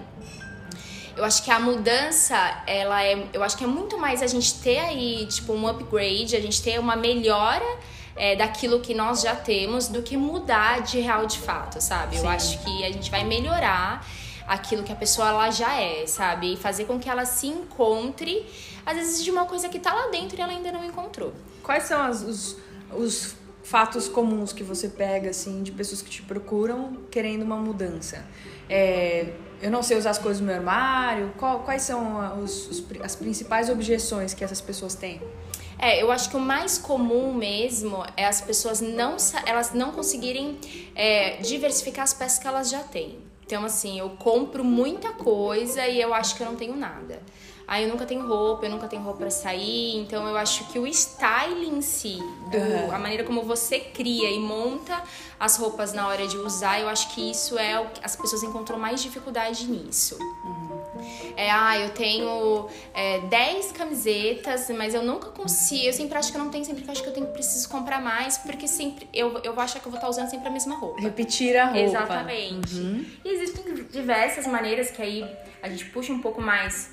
Eu 1.15 1.23
acho 1.23 1.43
que 1.43 1.51
a 1.51 1.59
mudança, 1.59 2.63
ela 2.65 3.03
é. 3.03 3.27
Eu 3.33 3.43
acho 3.43 3.55
que 3.55 3.63
é 3.63 3.67
muito 3.67 3.99
mais 3.99 4.23
a 4.23 4.25
gente 4.25 4.55
ter 4.55 4.79
aí, 4.79 5.27
tipo, 5.27 5.53
um 5.53 5.67
upgrade, 5.67 6.35
a 6.35 6.41
gente 6.41 6.59
ter 6.59 6.79
uma 6.79 6.95
melhora 6.95 7.63
é, 8.15 8.35
daquilo 8.35 8.79
que 8.79 8.93
nós 8.93 9.21
já 9.21 9.35
temos 9.35 9.87
do 9.87 10.01
que 10.01 10.15
mudar 10.17 10.81
de 10.81 10.99
real 10.99 11.25
de 11.25 11.39
fato, 11.39 11.81
sabe? 11.81 12.17
Sim. 12.17 12.23
Eu 12.23 12.29
acho 12.29 12.59
que 12.59 12.83
a 12.83 12.91
gente 12.91 13.09
vai 13.09 13.23
melhorar 13.23 14.05
aquilo 14.47 14.83
que 14.83 14.91
a 14.91 14.95
pessoa 14.95 15.29
ela 15.29 15.51
já 15.51 15.79
é, 15.79 16.05
sabe? 16.07 16.53
E 16.53 16.57
fazer 16.57 16.85
com 16.85 16.99
que 16.99 17.09
ela 17.09 17.25
se 17.25 17.47
encontre, 17.47 18.45
às 18.85 18.95
vezes, 18.95 19.23
de 19.23 19.31
uma 19.31 19.45
coisa 19.45 19.69
que 19.69 19.79
tá 19.79 19.93
lá 19.93 20.07
dentro 20.09 20.37
e 20.37 20.41
ela 20.41 20.51
ainda 20.51 20.71
não 20.71 20.83
encontrou. 20.83 21.33
Quais 21.61 21.83
são 21.83 22.01
as- 22.03 22.21
os, 22.21 22.57
os 22.95 23.35
fatos 23.63 24.07
comuns 24.09 24.51
que 24.51 24.63
você 24.63 24.89
pega, 24.89 25.29
assim, 25.29 25.63
de 25.63 25.71
pessoas 25.71 26.01
que 26.01 26.09
te 26.09 26.21
procuram 26.21 26.97
querendo 27.09 27.43
uma 27.43 27.55
mudança? 27.55 28.25
É, 28.69 29.33
eu 29.61 29.71
não 29.71 29.81
sei 29.81 29.97
usar 29.97 30.09
as 30.11 30.17
coisas 30.17 30.41
no 30.41 30.47
meu 30.47 30.55
armário. 30.55 31.33
Qual- 31.37 31.59
quais 31.61 31.81
são 31.83 32.41
os- 32.43 32.67
os 32.67 32.83
as 33.01 33.15
principais 33.15 33.69
objeções 33.69 34.33
que 34.33 34.43
essas 34.43 34.59
pessoas 34.61 34.95
têm? 34.95 35.21
É, 35.79 36.01
eu 36.01 36.11
acho 36.11 36.29
que 36.29 36.37
o 36.37 36.39
mais 36.39 36.77
comum 36.77 37.33
mesmo 37.33 38.05
é 38.15 38.25
as 38.25 38.39
pessoas 38.41 38.79
não, 38.79 39.17
elas 39.45 39.73
não 39.73 39.91
conseguirem 39.91 40.57
é, 40.95 41.37
diversificar 41.37 42.03
as 42.03 42.13
peças 42.13 42.39
que 42.39 42.47
elas 42.47 42.69
já 42.69 42.79
têm. 42.83 43.17
Então, 43.45 43.63
assim, 43.65 43.99
eu 43.99 44.09
compro 44.11 44.63
muita 44.63 45.11
coisa 45.13 45.85
e 45.87 45.99
eu 46.01 46.13
acho 46.13 46.35
que 46.35 46.43
eu 46.43 46.47
não 46.47 46.55
tenho 46.55 46.75
nada. 46.75 47.21
Aí 47.67 47.83
eu 47.83 47.89
nunca 47.89 48.05
tenho 48.05 48.27
roupa, 48.27 48.65
eu 48.65 48.69
nunca 48.69 48.87
tenho 48.87 49.01
roupa 49.01 49.19
pra 49.19 49.29
sair, 49.31 49.95
então 49.97 50.27
eu 50.27 50.35
acho 50.35 50.65
que 50.65 50.77
o 50.77 50.85
style 50.85 51.65
em 51.65 51.81
si, 51.81 52.17
do- 52.51 52.57
Aham. 52.57 52.95
a 52.95 52.99
maneira 52.99 53.23
como 53.23 53.41
você 53.43 53.79
cria 53.79 54.29
e 54.29 54.37
monta 54.37 55.01
as 55.39 55.55
roupas 55.55 55.93
na 55.93 56.05
hora 56.07 56.27
de 56.27 56.37
usar, 56.37 56.81
eu 56.81 56.89
acho 56.89 57.13
que 57.15 57.31
isso 57.31 57.57
é 57.57 57.79
o 57.79 57.85
que 57.89 58.01
as 58.03 58.17
pessoas 58.17 58.43
encontram 58.43 58.77
mais 58.77 59.01
dificuldade 59.01 59.65
nisso. 59.65 60.17
É, 61.35 61.49
ah, 61.51 61.77
eu 61.79 61.89
tenho 61.89 62.69
é, 62.93 63.19
10 63.19 63.71
camisetas, 63.71 64.69
mas 64.69 64.93
eu 64.93 65.03
nunca 65.03 65.29
consigo. 65.29 65.85
Eu 65.85 65.93
sempre 65.93 66.17
acho 66.17 66.31
que 66.31 66.37
eu 66.37 66.43
não 66.43 66.51
tenho, 66.51 66.65
sempre 66.65 66.83
acho 66.89 67.01
que 67.01 67.09
eu 67.09 67.13
tenho 67.13 67.27
preciso 67.27 67.67
comprar 67.69 68.01
mais, 68.01 68.37
porque 68.37 68.67
sempre 68.67 69.07
eu, 69.13 69.39
eu 69.43 69.53
vou 69.53 69.63
achar 69.63 69.79
que 69.79 69.85
eu 69.85 69.91
vou 69.91 69.97
estar 69.97 70.09
usando 70.09 70.29
sempre 70.29 70.47
a 70.47 70.51
mesma 70.51 70.75
roupa. 70.75 71.01
Repetir 71.01 71.57
a 71.57 71.65
roupa. 71.65 71.79
Exatamente. 71.79 72.75
Uhum. 72.75 73.05
E 73.23 73.29
existem 73.29 73.63
diversas 73.91 74.47
maneiras 74.47 74.91
que 74.91 75.01
aí 75.01 75.25
a 75.61 75.69
gente 75.69 75.85
puxa 75.85 76.11
um 76.11 76.19
pouco 76.19 76.41
mais 76.41 76.91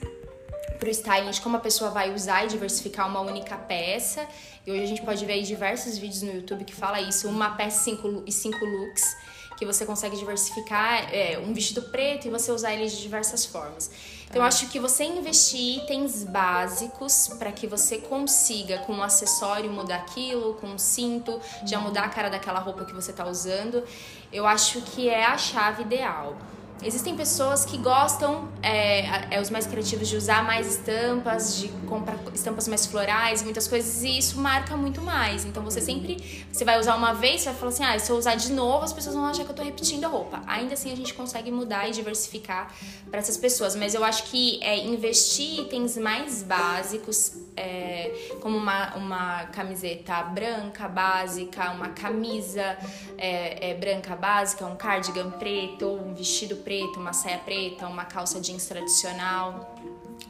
pro 0.81 0.89
styling 0.89 1.31
de 1.31 1.41
como 1.43 1.59
a 1.59 1.61
pessoa 1.61 1.91
vai 1.91 2.13
usar 2.13 2.45
e 2.45 2.49
diversificar 2.49 3.07
uma 3.07 3.21
única 3.21 3.57
peça. 3.57 4.27
E 4.67 4.73
hoje 4.73 4.83
a 4.83 4.87
gente 4.87 5.03
pode 5.03 5.25
ver 5.25 5.35
aí 5.35 5.43
diversos 5.43 5.99
vídeos 5.99 6.23
no 6.23 6.33
YouTube 6.33 6.65
que 6.65 6.75
fala 6.75 7.01
isso, 7.01 7.29
uma 7.29 7.51
peça 7.51 7.81
e 7.81 7.85
cinco, 7.85 8.23
e 8.27 8.33
cinco 8.33 8.65
looks, 8.65 9.17
que 9.61 9.67
você 9.67 9.85
consegue 9.85 10.17
diversificar 10.17 11.15
é, 11.15 11.39
um 11.39 11.53
vestido 11.53 11.83
preto 11.83 12.27
e 12.27 12.31
você 12.31 12.51
usar 12.51 12.73
ele 12.73 12.89
de 12.89 12.99
diversas 12.99 13.45
formas. 13.45 13.91
Então 14.25 14.41
eu 14.41 14.47
acho 14.47 14.69
que 14.69 14.81
você 14.81 15.05
investir 15.05 15.83
itens 15.83 16.25
básicos 16.25 17.29
para 17.39 17.53
que 17.53 17.67
você 17.67 17.99
consiga 17.99 18.79
com 18.79 18.95
um 18.95 19.03
acessório 19.03 19.71
mudar 19.71 19.97
aquilo, 19.97 20.55
com 20.55 20.67
um 20.69 20.79
cinto, 20.79 21.39
já 21.67 21.79
mudar 21.79 22.05
a 22.05 22.09
cara 22.09 22.31
daquela 22.31 22.59
roupa 22.59 22.87
que 22.87 22.95
você 22.95 23.13
tá 23.13 23.29
usando, 23.29 23.85
eu 24.33 24.47
acho 24.47 24.81
que 24.81 25.11
é 25.11 25.27
a 25.27 25.37
chave 25.37 25.83
ideal. 25.83 26.39
Existem 26.83 27.15
pessoas 27.15 27.65
que 27.65 27.77
gostam, 27.77 28.49
é, 28.63 29.35
é, 29.37 29.41
os 29.41 29.51
mais 29.51 29.67
criativos, 29.67 30.09
de 30.09 30.17
usar 30.17 30.43
mais 30.43 30.67
estampas, 30.67 31.57
de 31.57 31.69
comprar 31.87 32.17
estampas 32.35 32.67
mais 32.69 32.87
florais, 32.87 33.43
muitas 33.43 33.69
coisas, 33.69 34.03
e 34.03 34.17
isso 34.17 34.41
marca 34.41 34.77
muito 34.77 35.03
mais. 35.03 35.45
Então 35.45 35.63
você 35.63 35.81
sempre, 35.81 36.47
você 36.51 36.65
vai 36.65 36.81
usar 36.81 36.97
uma 36.97 37.13
vez, 37.13 37.43
você 37.43 37.51
vai 37.51 37.59
falar 37.59 37.73
assim, 37.73 37.85
ah, 37.85 37.99
se 37.99 38.11
eu 38.11 38.17
usar 38.17 38.35
de 38.35 38.51
novo, 38.53 38.83
as 38.85 38.93
pessoas 38.95 39.15
vão 39.15 39.27
achar 39.27 39.45
que 39.45 39.51
eu 39.51 39.55
tô 39.55 39.63
repetindo 39.63 40.05
a 40.05 40.09
roupa. 40.09 40.43
Ainda 40.47 40.73
assim 40.73 40.91
a 40.91 40.97
gente 40.97 41.13
consegue 41.13 41.51
mudar 41.51 41.87
e 41.87 41.93
diversificar 41.93 42.75
para 43.11 43.21
essas 43.21 43.37
pessoas. 43.37 43.77
Mas 43.77 43.95
eu 43.95 44.03
acho 44.03 44.25
que 44.25 44.59
é, 44.63 44.79
investir 44.79 45.61
itens 45.61 45.99
mais 45.99 46.43
básicos, 46.43 47.33
é, 47.61 48.37
como 48.41 48.57
uma, 48.57 48.95
uma 48.97 49.45
camiseta 49.47 50.23
branca 50.23 50.89
básica, 50.89 51.71
uma 51.71 51.91
camisa 51.91 52.79
é, 53.19 53.71
é 53.71 53.75
branca 53.75 54.17
básica, 54.17 54.65
um 54.65 54.77
cardigan 54.77 55.31
preto, 55.33 55.87
um 55.87 56.15
vestido 56.15 56.57
preto 56.57 56.99
uma 56.99 57.13
saia 57.13 57.39
preta, 57.39 57.87
uma 57.87 58.05
calça 58.05 58.41
jeans 58.41 58.67
tradicional. 58.67 59.77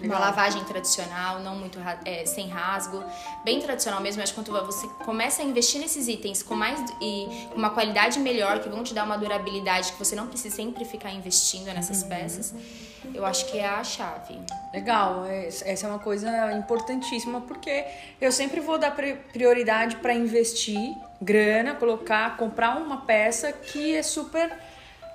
Uma 0.02 0.18
lavagem 0.18 0.64
tradicional, 0.64 1.40
não 1.40 1.56
muito 1.56 1.78
é, 2.06 2.24
sem 2.24 2.48
rasgo, 2.48 3.04
bem 3.44 3.60
tradicional 3.60 4.00
mesmo. 4.00 4.22
Que 4.22 4.32
quando 4.32 4.50
você 4.64 4.88
começa 5.04 5.42
a 5.42 5.44
investir 5.44 5.78
nesses 5.78 6.08
itens 6.08 6.42
com 6.42 6.54
mais 6.54 6.80
e 7.02 7.26
com 7.50 7.58
uma 7.58 7.68
qualidade 7.68 8.18
melhor, 8.18 8.60
que 8.60 8.68
vão 8.70 8.82
te 8.82 8.94
dar 8.94 9.04
uma 9.04 9.18
durabilidade, 9.18 9.92
que 9.92 9.98
você 9.98 10.16
não 10.16 10.26
precisa 10.26 10.56
sempre 10.56 10.86
ficar 10.86 11.12
investindo 11.12 11.66
nessas 11.66 12.02
uhum. 12.02 12.08
peças, 12.08 12.54
eu 13.14 13.24
acho 13.24 13.46
que 13.46 13.58
é 13.58 13.66
a 13.66 13.82
chave. 13.82 14.38
Legal, 14.72 15.24
é, 15.26 15.46
essa 15.46 15.86
é 15.86 15.88
uma 15.88 15.98
coisa 15.98 16.52
importantíssima 16.52 17.40
porque 17.40 17.84
eu 18.20 18.30
sempre 18.30 18.60
vou 18.60 18.78
dar 18.78 18.94
prioridade 19.32 19.96
para 19.96 20.14
investir 20.14 20.94
grana, 21.20 21.74
colocar, 21.74 22.36
comprar 22.36 22.76
uma 22.76 22.98
peça 22.98 23.52
que 23.52 23.94
é 23.94 24.02
super 24.02 24.50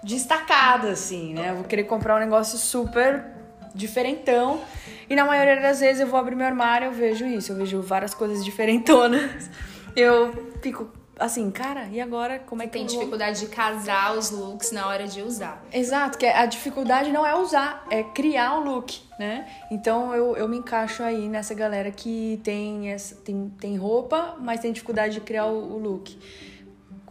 destacada, 0.04 0.89
assim, 0.89 1.34
né? 1.34 1.51
Eu 1.51 1.56
vou 1.56 1.63
querer 1.63 1.86
comprar 1.86 2.18
um 2.18 2.20
negócio 2.20 2.58
super 2.58 3.25
diferentão. 3.74 4.62
E 5.10 5.15
na 5.15 5.25
maioria 5.25 5.62
das 5.62 5.80
vezes 5.80 6.01
eu 6.01 6.08
vou 6.08 6.20
abrir 6.20 6.36
meu 6.36 6.46
armário, 6.46 6.88
eu 6.88 6.92
vejo 6.92 7.25
isso, 7.25 7.51
eu 7.51 7.56
vejo 7.56 7.82
várias 7.82 8.13
coisas 8.13 8.44
diferentonas. 8.44 9.50
Eu 9.96 10.51
fico 10.62 10.92
assim, 11.20 11.50
cara, 11.50 11.88
e 11.92 12.00
agora 12.00 12.40
como 12.40 12.62
é 12.62 12.68
que 12.68 12.74
tem 12.74 12.86
dificuldade 12.86 13.40
de 13.40 13.48
casar 13.48 14.18
os 14.18 14.32
looks 14.32 14.72
na 14.72 14.88
hora 14.88 15.08
de 15.08 15.22
usar? 15.22 15.64
Exato, 15.72 16.18
que 16.18 16.26
a 16.26 16.46
dificuldade 16.46 17.12
não 17.12 17.26
é 17.26 17.36
usar, 17.36 17.86
é 17.90 18.04
criar 18.04 18.60
o 18.60 18.64
look, 18.64 19.02
né? 19.18 19.48
Então 19.72 20.14
eu, 20.14 20.36
eu 20.36 20.48
me 20.48 20.58
encaixo 20.58 21.04
aí 21.04 21.28
nessa 21.30 21.54
galera 21.54 21.92
que 21.92 22.40
tem, 22.44 22.92
essa, 22.92 23.16
tem, 23.16 23.52
tem 23.60 23.78
roupa, 23.78 24.36
mas 24.40 24.60
tem 24.60 24.72
dificuldade 24.72 25.16
de 25.16 25.22
criar 25.22 25.46
o, 25.46 25.76
o 25.76 25.78
look. 25.78 26.18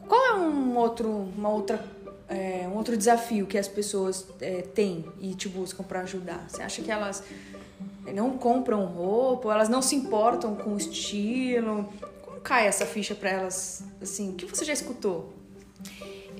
Qual 0.07 0.27
é 0.27 0.35
um 0.35 0.77
outro, 0.77 1.09
uma 1.37 1.49
outra 1.49 1.83
é, 2.29 2.67
um 2.69 2.77
outro 2.77 2.97
desafio 2.97 3.47
que 3.47 3.59
as 3.59 3.69
pessoas 3.69 4.27
é, 4.41 4.63
têm 4.63 5.05
e 5.21 5.35
te 5.35 5.49
buscam 5.49 5.83
para 5.83 6.01
ajudar? 6.01 6.45
Você 6.49 6.63
acha 6.63 6.83
que 6.83 6.91
elas 6.91 7.23
não 8.13 8.37
compram 8.37 8.85
roupa, 8.85 9.53
elas 9.53 9.69
não 9.69 9.81
se 9.81 9.95
importam 9.95 10.55
com 10.55 10.75
o 10.75 10.77
estilo? 10.77 11.89
Cai 12.45 12.67
essa 12.67 12.85
ficha 12.85 13.15
para 13.15 13.31
elas? 13.31 13.83
Assim, 14.03 14.33
o 14.33 14.35
que 14.35 14.45
você 14.45 14.67
já 14.67 14.75
escutou? 14.75 15.33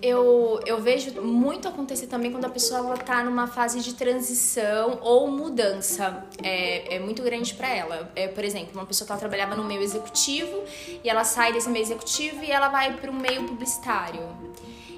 Eu, 0.03 0.61
eu 0.67 0.83
vejo 0.83 1.23
muito 1.23 1.67
acontecer 1.67 2.09
também 2.09 2.31
quando 2.31 2.45
a 2.45 2.51
pessoa 2.51 2.93
está 2.93 3.25
numa 3.25 3.47
fase 3.47 3.81
de 3.81 3.95
transição 3.95 4.99
ou 5.01 5.31
mudança 5.31 6.27
é, 6.43 6.97
é 6.97 6.99
muito 6.99 7.23
grande 7.23 7.55
para 7.55 7.75
ela. 7.75 8.13
É, 8.15 8.29
por 8.29 8.45
exemplo, 8.45 8.75
uma 8.75 8.85
pessoa 8.85 9.07
que 9.07 9.13
ela 9.13 9.19
trabalhava 9.19 9.57
no 9.57 9.65
meio 9.65 9.81
executivo 9.81 10.65
e 11.03 11.09
ela 11.09 11.25
sai 11.25 11.55
desse 11.55 11.71
meio 11.71 11.83
executivo 11.83 12.45
e 12.45 12.51
ela 12.51 12.69
vai 12.69 12.95
para 12.99 13.11
o 13.11 13.15
meio 13.15 13.45
publicitário. 13.45 14.21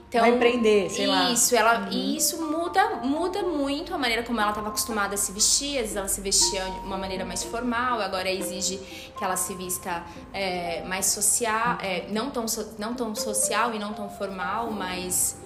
Então, 0.08 0.20
vai 0.20 0.30
empreender, 0.30 0.88
sei 0.88 1.06
lá. 1.06 1.30
Isso, 1.30 1.54
ela, 1.56 1.80
uhum. 1.80 1.88
isso 1.90 2.40
muda, 2.40 3.00
muda 3.02 3.42
muito 3.42 3.92
a 3.92 3.98
maneira 3.98 4.22
como 4.22 4.40
ela 4.40 4.50
estava 4.50 4.68
acostumada 4.68 5.14
a 5.14 5.18
se 5.18 5.32
vestir. 5.32 5.76
Às 5.76 5.82
vezes 5.82 5.96
ela 5.96 6.08
se 6.08 6.20
vestia 6.20 6.64
de 6.64 6.86
uma 6.86 6.96
maneira 6.96 7.24
mais 7.24 7.42
formal, 7.42 8.00
agora 8.00 8.30
exige 8.30 8.76
que 9.16 9.24
ela 9.24 9.36
se 9.36 9.54
vista 9.54 10.04
é, 10.32 10.82
mais 10.84 11.06
social, 11.06 11.78
é, 11.82 12.06
não, 12.10 12.30
tão, 12.30 12.46
não 12.78 12.94
tão 12.94 13.14
social 13.14 13.74
e 13.74 13.78
não 13.78 13.92
tão 13.92 14.08
formal, 14.08 14.70
mas 14.70 15.36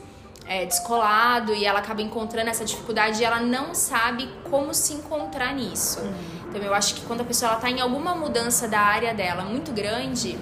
é, 0.47 0.67
descolado. 0.67 1.55
E 1.55 1.65
ela 1.65 1.79
acaba 1.79 2.03
encontrando 2.03 2.51
essa 2.51 2.65
dificuldade 2.65 3.23
e 3.23 3.25
ela 3.25 3.41
não 3.41 3.75
sabe 3.75 4.29
como 4.51 4.75
se 4.75 4.93
encontrar 4.93 5.55
nisso. 5.55 6.01
Uhum. 6.01 6.41
Então 6.51 6.61
eu 6.63 6.75
acho 6.75 6.97
que 6.97 7.01
quando 7.07 7.23
a 7.23 7.25
pessoa 7.25 7.55
está 7.55 7.71
em 7.71 7.81
alguma 7.81 8.15
mudança 8.15 8.69
da 8.69 8.81
área 8.81 9.15
dela 9.15 9.43
muito 9.43 9.73
grande, 9.73 10.39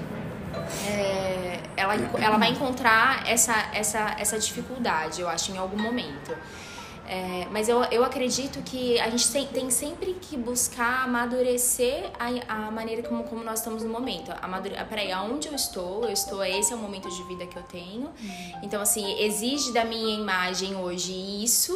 é, 0.88 1.57
ela, 1.78 1.94
ela 2.20 2.36
vai 2.36 2.50
encontrar 2.50 3.26
essa, 3.26 3.54
essa, 3.72 4.16
essa 4.18 4.38
dificuldade, 4.38 5.20
eu 5.20 5.28
acho, 5.28 5.52
em 5.52 5.58
algum 5.58 5.80
momento. 5.80 6.34
É, 7.10 7.46
mas 7.50 7.70
eu, 7.70 7.82
eu 7.84 8.04
acredito 8.04 8.62
que 8.62 9.00
a 9.00 9.08
gente 9.08 9.32
tem, 9.32 9.46
tem 9.46 9.70
sempre 9.70 10.12
que 10.20 10.36
buscar 10.36 11.04
amadurecer 11.04 12.10
a, 12.18 12.66
a 12.66 12.70
maneira 12.70 13.02
como, 13.02 13.24
como 13.24 13.42
nós 13.42 13.60
estamos 13.60 13.82
no 13.82 13.88
momento. 13.88 14.30
Amadure, 14.42 14.76
ah, 14.76 14.84
peraí, 14.84 15.10
aonde 15.10 15.48
eu 15.48 15.54
estou? 15.54 16.04
Eu 16.04 16.12
estou, 16.12 16.44
esse 16.44 16.70
é 16.70 16.76
o 16.76 16.78
momento 16.78 17.08
de 17.08 17.22
vida 17.22 17.46
que 17.46 17.56
eu 17.56 17.62
tenho. 17.62 18.08
Uhum. 18.08 18.60
Então, 18.62 18.82
assim, 18.82 19.18
exige 19.22 19.72
da 19.72 19.86
minha 19.86 20.20
imagem 20.20 20.76
hoje 20.76 21.14
isso. 21.42 21.72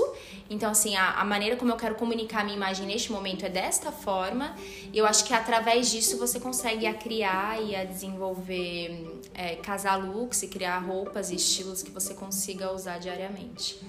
Então, 0.50 0.70
assim, 0.70 0.96
a, 0.96 1.12
a 1.12 1.24
maneira 1.24 1.56
como 1.56 1.72
eu 1.72 1.76
quero 1.76 1.94
comunicar 1.94 2.40
a 2.40 2.44
minha 2.44 2.56
imagem 2.56 2.86
neste 2.86 3.10
momento 3.10 3.44
é 3.44 3.48
desta 3.48 3.90
forma. 3.90 4.54
E 4.92 4.98
eu 4.98 5.06
acho 5.06 5.24
que 5.24 5.32
através 5.32 5.90
disso 5.90 6.18
você 6.18 6.38
consegue 6.38 6.86
a 6.86 6.94
criar 6.94 7.60
e 7.62 7.74
a 7.74 7.84
desenvolver, 7.84 9.20
é, 9.34 9.56
casar 9.56 9.96
looks 9.96 10.42
e 10.42 10.48
criar 10.48 10.78
roupas 10.78 11.30
e 11.30 11.36
estilos 11.36 11.82
que 11.82 11.90
você 11.90 12.14
consiga 12.14 12.72
usar 12.72 12.98
diariamente. 12.98 13.80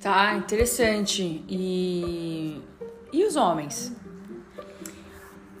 Tá, 0.00 0.34
interessante. 0.34 1.44
E, 1.48 2.60
e 3.12 3.24
os 3.24 3.36
homens? 3.36 3.92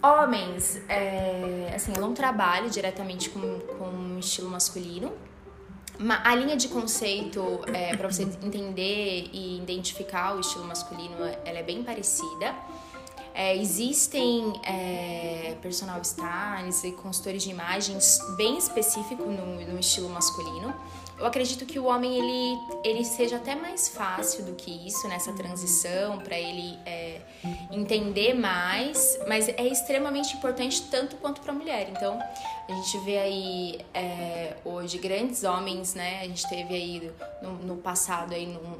Homens, 0.02 0.80
é, 0.88 1.72
assim, 1.74 1.92
eu 1.94 2.00
não 2.00 2.14
trabalho 2.14 2.70
diretamente 2.70 3.28
com, 3.28 3.60
com 3.60 4.18
estilo 4.18 4.48
masculino. 4.48 5.12
A 6.24 6.34
linha 6.34 6.56
de 6.56 6.68
conceito, 6.68 7.60
é, 7.74 7.94
para 7.94 8.10
você 8.10 8.22
entender 8.22 9.28
e 9.32 9.58
identificar 9.58 10.34
o 10.34 10.40
estilo 10.40 10.64
masculino, 10.64 11.16
ela 11.44 11.58
é 11.58 11.62
bem 11.62 11.82
parecida. 11.82 12.54
É, 13.34 13.56
existem 13.56 14.52
é, 14.64 15.56
personal 15.60 16.00
stylists 16.00 16.84
e 16.84 16.92
consultores 16.92 17.42
de 17.42 17.50
imagens 17.50 18.18
bem 18.36 18.56
específicos 18.56 19.26
no, 19.26 19.72
no 19.72 19.78
estilo 19.78 20.08
masculino 20.08 20.74
eu 21.20 21.26
acredito 21.26 21.66
que 21.66 21.78
o 21.78 21.84
homem 21.84 22.16
ele, 22.16 22.58
ele 22.82 23.04
seja 23.04 23.36
até 23.36 23.54
mais 23.54 23.88
fácil 23.88 24.42
do 24.42 24.54
que 24.54 24.70
isso 24.86 25.06
nessa 25.06 25.34
transição 25.34 26.18
para 26.18 26.38
ele 26.38 26.78
é, 26.86 27.20
entender 27.70 28.32
mais, 28.32 29.20
mas 29.28 29.46
é 29.46 29.66
extremamente 29.66 30.34
importante 30.34 30.80
tanto 30.90 31.16
quanto 31.16 31.42
para 31.42 31.52
a 31.52 31.54
mulher. 31.54 31.90
Então 31.90 32.18
a 32.70 32.74
gente 32.74 32.98
vê 32.98 33.18
aí 33.18 33.80
é, 33.92 34.54
hoje 34.64 34.98
grandes 34.98 35.42
homens, 35.42 35.94
né? 35.94 36.20
A 36.20 36.24
gente 36.24 36.48
teve 36.48 36.74
aí 36.74 37.12
no, 37.42 37.52
no 37.54 37.76
passado 37.76 38.32
aí 38.32 38.46
num, 38.46 38.78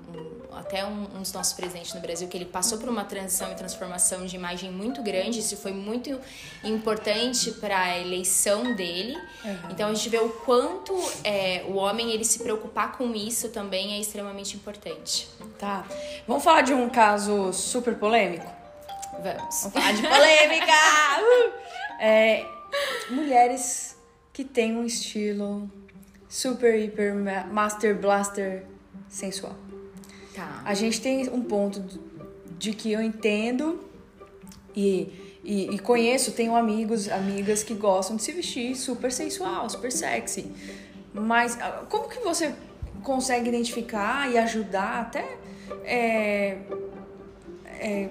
até 0.53 0.85
um, 0.85 1.09
um, 1.17 1.19
dos 1.21 1.33
nossos 1.33 1.53
presentes 1.55 1.93
no 1.93 2.01
Brasil 2.01 2.29
que 2.29 2.37
ele 2.37 2.45
passou 2.45 2.79
por 2.79 2.89
uma 2.89 3.05
transição 3.05 3.51
e 3.51 3.55
transformação 3.55 4.25
de 4.27 4.37
imagem 4.37 4.71
muito 4.71 5.03
grande. 5.03 5.41
Isso 5.41 5.57
foi 5.57 5.73
muito 5.73 6.21
importante 6.63 7.51
para 7.53 7.79
a 7.79 7.99
eleição 7.99 8.75
dele. 8.77 9.17
Uhum. 9.45 9.71
Então 9.71 9.89
a 9.89 9.95
gente 9.95 10.09
vê 10.09 10.19
o 10.19 10.29
quanto 10.29 10.95
é, 11.25 11.65
o 11.67 11.75
homem 11.75 12.13
ele 12.13 12.25
se 12.25 12.39
preocupar 12.39 12.93
com 12.93 13.13
isso 13.15 13.49
também 13.49 13.95
é 13.95 13.99
extremamente 13.99 14.57
importante. 14.57 15.29
Tá. 15.59 15.85
Vamos 16.29 16.45
falar 16.45 16.63
de 16.63 16.73
um 16.73 16.89
caso 16.89 17.53
super 17.53 17.97
polêmico? 17.97 18.47
Vamos. 19.15 19.63
Vamos 19.63 19.73
falar 19.73 19.93
de 19.93 20.03
polêmica! 20.03 20.73
uh! 21.21 21.53
é, 22.01 22.60
mulheres 23.11 23.97
que 24.33 24.45
têm 24.45 24.77
um 24.77 24.85
estilo 24.85 25.71
super, 26.29 26.79
hiper, 26.79 27.15
master 27.51 27.99
blaster 27.99 28.65
sensual. 29.09 29.57
Tá. 30.35 30.63
A 30.65 30.75
gente 30.75 31.01
tem 31.01 31.29
um 31.29 31.43
ponto 31.43 32.01
de 32.59 32.73
que 32.73 32.93
eu 32.93 33.03
entendo 33.03 33.81
e, 34.75 35.39
e, 35.43 35.75
e, 35.75 35.79
conheço, 35.79 36.33
tenho 36.33 36.55
amigos, 36.55 37.09
amigas 37.09 37.63
que 37.63 37.75
gostam 37.75 38.17
de 38.17 38.23
se 38.23 38.33
vestir 38.33 38.77
super 38.77 39.11
sensual, 39.11 39.69
super 39.69 39.91
sexy. 39.91 40.53
Mas 41.13 41.59
ah, 41.61 41.85
como 41.89 42.09
que 42.09 42.21
você 42.21 42.55
consegue 43.03 43.49
identificar 43.49 44.31
e 44.31 44.39
ajudar 44.39 45.01
até 45.01 45.39
é, 45.85 46.59
é, 47.67 48.09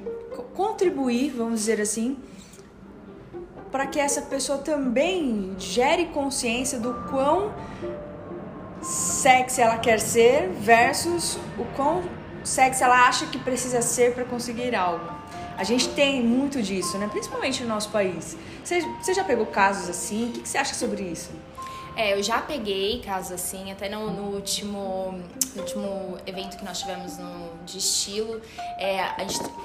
contribuir, 0.53 1.31
vamos 1.31 1.61
dizer 1.61 1.79
assim, 1.79 2.17
para 3.71 3.85
que 3.85 3.99
essa 3.99 4.21
pessoa 4.23 4.59
também 4.59 5.55
gere 5.57 6.05
consciência 6.07 6.79
do 6.79 6.93
quão 7.09 7.53
sexy 8.81 9.61
ela 9.61 9.77
quer 9.77 9.99
ser 9.99 10.49
versus 10.49 11.37
o 11.57 11.65
quão 11.75 12.03
sexy 12.43 12.83
ela 12.83 13.07
acha 13.07 13.25
que 13.27 13.37
precisa 13.37 13.81
ser 13.81 14.13
para 14.13 14.25
conseguir 14.25 14.75
algo. 14.75 15.19
A 15.57 15.63
gente 15.63 15.89
tem 15.89 16.23
muito 16.23 16.61
disso, 16.61 16.97
né? 16.97 17.07
Principalmente 17.11 17.61
no 17.63 17.67
nosso 17.67 17.89
país. 17.89 18.37
Você, 18.63 19.13
já 19.13 19.25
pegou 19.25 19.45
casos 19.45 19.89
assim? 19.89 20.29
O 20.29 20.31
que, 20.31 20.47
você 20.47 20.57
acha 20.57 20.73
sobre 20.73 21.03
isso? 21.03 21.31
É, 21.97 22.17
eu 22.17 22.23
já 22.23 22.39
peguei 22.39 23.01
casos 23.01 23.33
assim, 23.33 23.69
até 23.69 23.89
no, 23.89 24.09
no 24.09 24.35
último, 24.35 25.19
no 25.53 25.61
último 25.61 26.17
evento 26.25 26.55
que 26.57 26.63
nós 26.63 26.79
tivemos 26.79 27.17
no, 27.17 27.49
de 27.65 27.77
estilo, 27.77 28.41
é, 28.77 29.01
a 29.01 29.17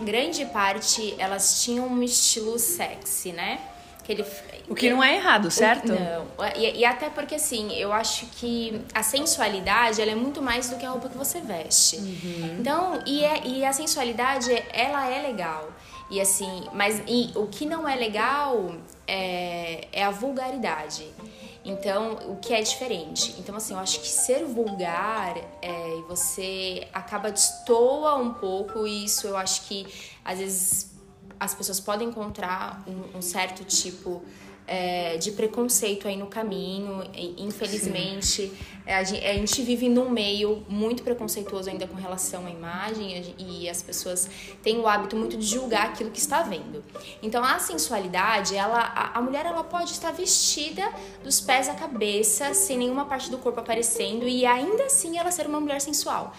grande 0.03 0.45
parte 0.47 1.14
elas 1.17 1.62
tinham 1.62 1.87
um 1.87 2.03
estilo 2.03 2.59
sexy, 2.59 3.31
né? 3.31 3.61
Que 4.05 4.12
ele, 4.12 4.25
o 4.69 4.75
que 4.75 4.90
não 4.90 5.03
é 5.03 5.17
errado, 5.17 5.51
certo? 5.51 5.88
Não. 5.88 6.27
E, 6.57 6.81
e, 6.81 6.85
até 6.85 7.09
porque, 7.11 7.35
assim, 7.35 7.73
eu 7.75 7.93
acho 7.93 8.27
que 8.27 8.81
a 8.95 9.03
sensualidade, 9.03 10.01
ela 10.01 10.11
é 10.11 10.14
muito 10.14 10.40
mais 10.43 10.69
do 10.71 10.77
que 10.77 10.85
a 10.85 10.90
roupa 10.90 11.09
que 11.09 11.17
você 11.17 11.40
veste. 11.40 11.97
Uhum. 11.97 12.57
Então, 12.61 13.03
e, 13.07 13.25
é, 13.25 13.47
e 13.47 13.64
a 13.64 13.73
sensualidade, 13.73 14.51
ela 14.73 15.09
é 15.09 15.23
legal. 15.23 15.71
E 16.11 16.21
assim, 16.21 16.69
mas 16.73 17.03
e, 17.07 17.33
o 17.35 17.47
que 17.47 17.67
não 17.67 17.88
é 17.88 17.95
legal 17.95 18.75
é, 19.07 19.88
é 19.93 20.05
a 20.05 20.11
vulgaridade. 20.11 21.07
Então, 21.64 22.19
o 22.29 22.37
que 22.37 22.53
é 22.53 22.61
diferente? 22.61 23.35
Então, 23.38 23.57
assim, 23.57 23.73
eu 23.73 23.81
acho 23.81 24.01
que 24.01 24.09
ser 24.09 24.45
vulgar 24.45 25.35
é, 25.62 25.97
você 26.07 26.87
acaba 26.93 27.31
destoa 27.31 28.17
um 28.17 28.35
pouco 28.35 28.87
isso. 28.87 29.27
Eu 29.27 29.37
acho 29.37 29.62
que 29.62 29.87
às 30.23 30.38
vezes 30.38 30.93
as 31.44 31.54
pessoas 31.54 31.78
podem 31.78 32.09
encontrar 32.09 32.83
um, 32.87 33.18
um 33.18 33.22
certo 33.22 33.64
tipo 33.64 34.22
é, 34.66 35.16
de 35.16 35.33
preconceito 35.33 36.09
aí 36.09 36.16
no 36.16 36.27
caminho. 36.27 37.03
Infelizmente, 37.38 38.53
a 38.87 39.03
gente, 39.03 39.24
a 39.24 39.33
gente, 39.35 39.62
vive 39.62 39.88
num 39.88 40.11
meio 40.11 40.62
muito 40.68 41.03
preconceituoso 41.03 41.70
ainda 41.70 41.87
com 41.87 41.96
relação 41.96 42.46
à 42.46 42.50
imagem 42.50 43.35
e 43.38 43.68
as 43.68 43.83
pessoas 43.83 44.29
têm 44.62 44.79
o 44.79 44.87
hábito 44.87 45.16
muito 45.16 45.37
de 45.37 45.46
julgar 45.46 45.87
aquilo 45.87 46.11
que 46.11 46.18
está 46.18 46.42
vendo. 46.42 46.85
Então, 47.22 47.42
a 47.44 47.59
sensualidade, 47.59 48.55
ela, 48.55 48.81
a, 48.81 49.18
a 49.18 49.22
mulher 49.22 49.46
ela 49.46 49.64
pode 49.64 49.92
estar 49.92 50.12
vestida 50.12 50.83
dos 51.22 51.40
pés 51.40 51.68
à 51.68 51.74
cabeça, 51.74 52.53
sem 52.55 52.77
nenhuma 52.77 53.07
parte 53.07 53.31
do 53.31 53.38
corpo 53.38 53.61
aparecendo 53.61 54.27
e 54.27 54.44
ainda 54.44 54.85
assim 54.85 55.18
ela 55.18 55.31
ser 55.31 55.46
uma 55.46 55.61
mulher 55.61 55.81
sensual. 55.81 56.33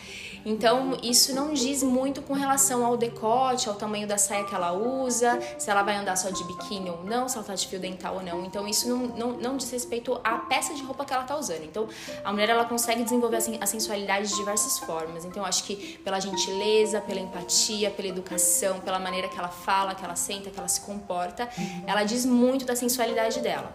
Então, 0.45 0.95
isso 1.01 1.33
não 1.33 1.53
diz 1.53 1.81
muito 1.81 2.21
com 2.21 2.35
relação 2.35 2.85
ao 2.85 2.95
decote, 2.95 3.67
ao 3.67 3.73
tamanho 3.73 4.07
da 4.07 4.15
saia 4.19 4.43
que 4.43 4.53
ela 4.53 4.73
usa, 4.73 5.39
se 5.57 5.71
ela 5.71 5.81
vai 5.81 5.95
andar 5.95 6.15
só 6.15 6.29
de 6.29 6.43
biquíni 6.43 6.88
ou 6.91 7.03
não, 7.03 7.27
se 7.27 7.35
ela 7.35 7.43
tá 7.43 7.55
de 7.55 7.67
fio 7.67 7.79
dental 7.79 8.14
ou 8.15 8.23
não. 8.23 8.45
Então, 8.45 8.67
isso 8.67 8.88
não, 8.89 8.97
não, 9.08 9.32
não 9.34 9.58
diz 9.58 9.69
respeito 9.71 10.19
à 10.23 10.38
peça 10.38 10.73
de 10.73 10.84
roupa 10.84 11.06
que 11.06 11.13
ela 11.13 11.23
tá 11.23 11.38
usando. 11.38 11.63
Então, 11.63 11.88
a 12.23 12.32
mulher 12.32 12.49
ela 12.49 12.65
consegue 12.65 13.04
desenvolver 13.04 13.38
a 13.60 13.65
sensualidade 13.65 14.30
de 14.30 14.36
diversas 14.36 14.80
formas. 14.80 15.25
Então, 15.25 15.45
acho 15.45 15.63
que 15.63 15.97
pela 15.99 16.19
gentileza, 16.19 17.01
pela 17.01 17.19
empatia, 17.19 17.91
pela 17.91 18.08
educação, 18.08 18.80
pela 18.80 18.99
maneira 18.99 19.28
que 19.28 19.38
ela 19.38 19.49
fala, 19.49 19.95
que 19.95 20.04
ela 20.04 20.15
senta, 20.15 20.49
que 20.49 20.58
ela 20.58 20.67
se 20.67 20.82
comporta, 20.82 21.49
ela 21.86 22.04
diz 22.04 22.25
muito 22.25 22.65
da 22.65 22.75
sensualidade 22.75 23.39
dela. 23.41 23.71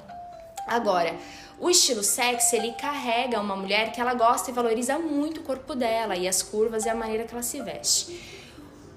Agora, 0.67 1.15
o 1.59 1.69
estilo 1.69 2.03
sexy, 2.03 2.57
ele 2.57 2.73
carrega 2.73 3.41
uma 3.41 3.57
mulher 3.57 3.93
que 3.93 4.01
ela 4.01 4.15
gosta 4.15 4.51
e 4.51 4.55
valoriza 4.55 4.99
muito 4.99 5.41
o 5.41 5.43
corpo 5.43 5.75
dela 5.75 6.17
e 6.17 6.27
as 6.27 6.43
curvas 6.43 6.87
e 6.87 6.89
a 6.89 6.95
maneira 6.95 7.25
que 7.25 7.35
ela 7.35 7.43
se 7.43 7.61
veste. 7.61 8.40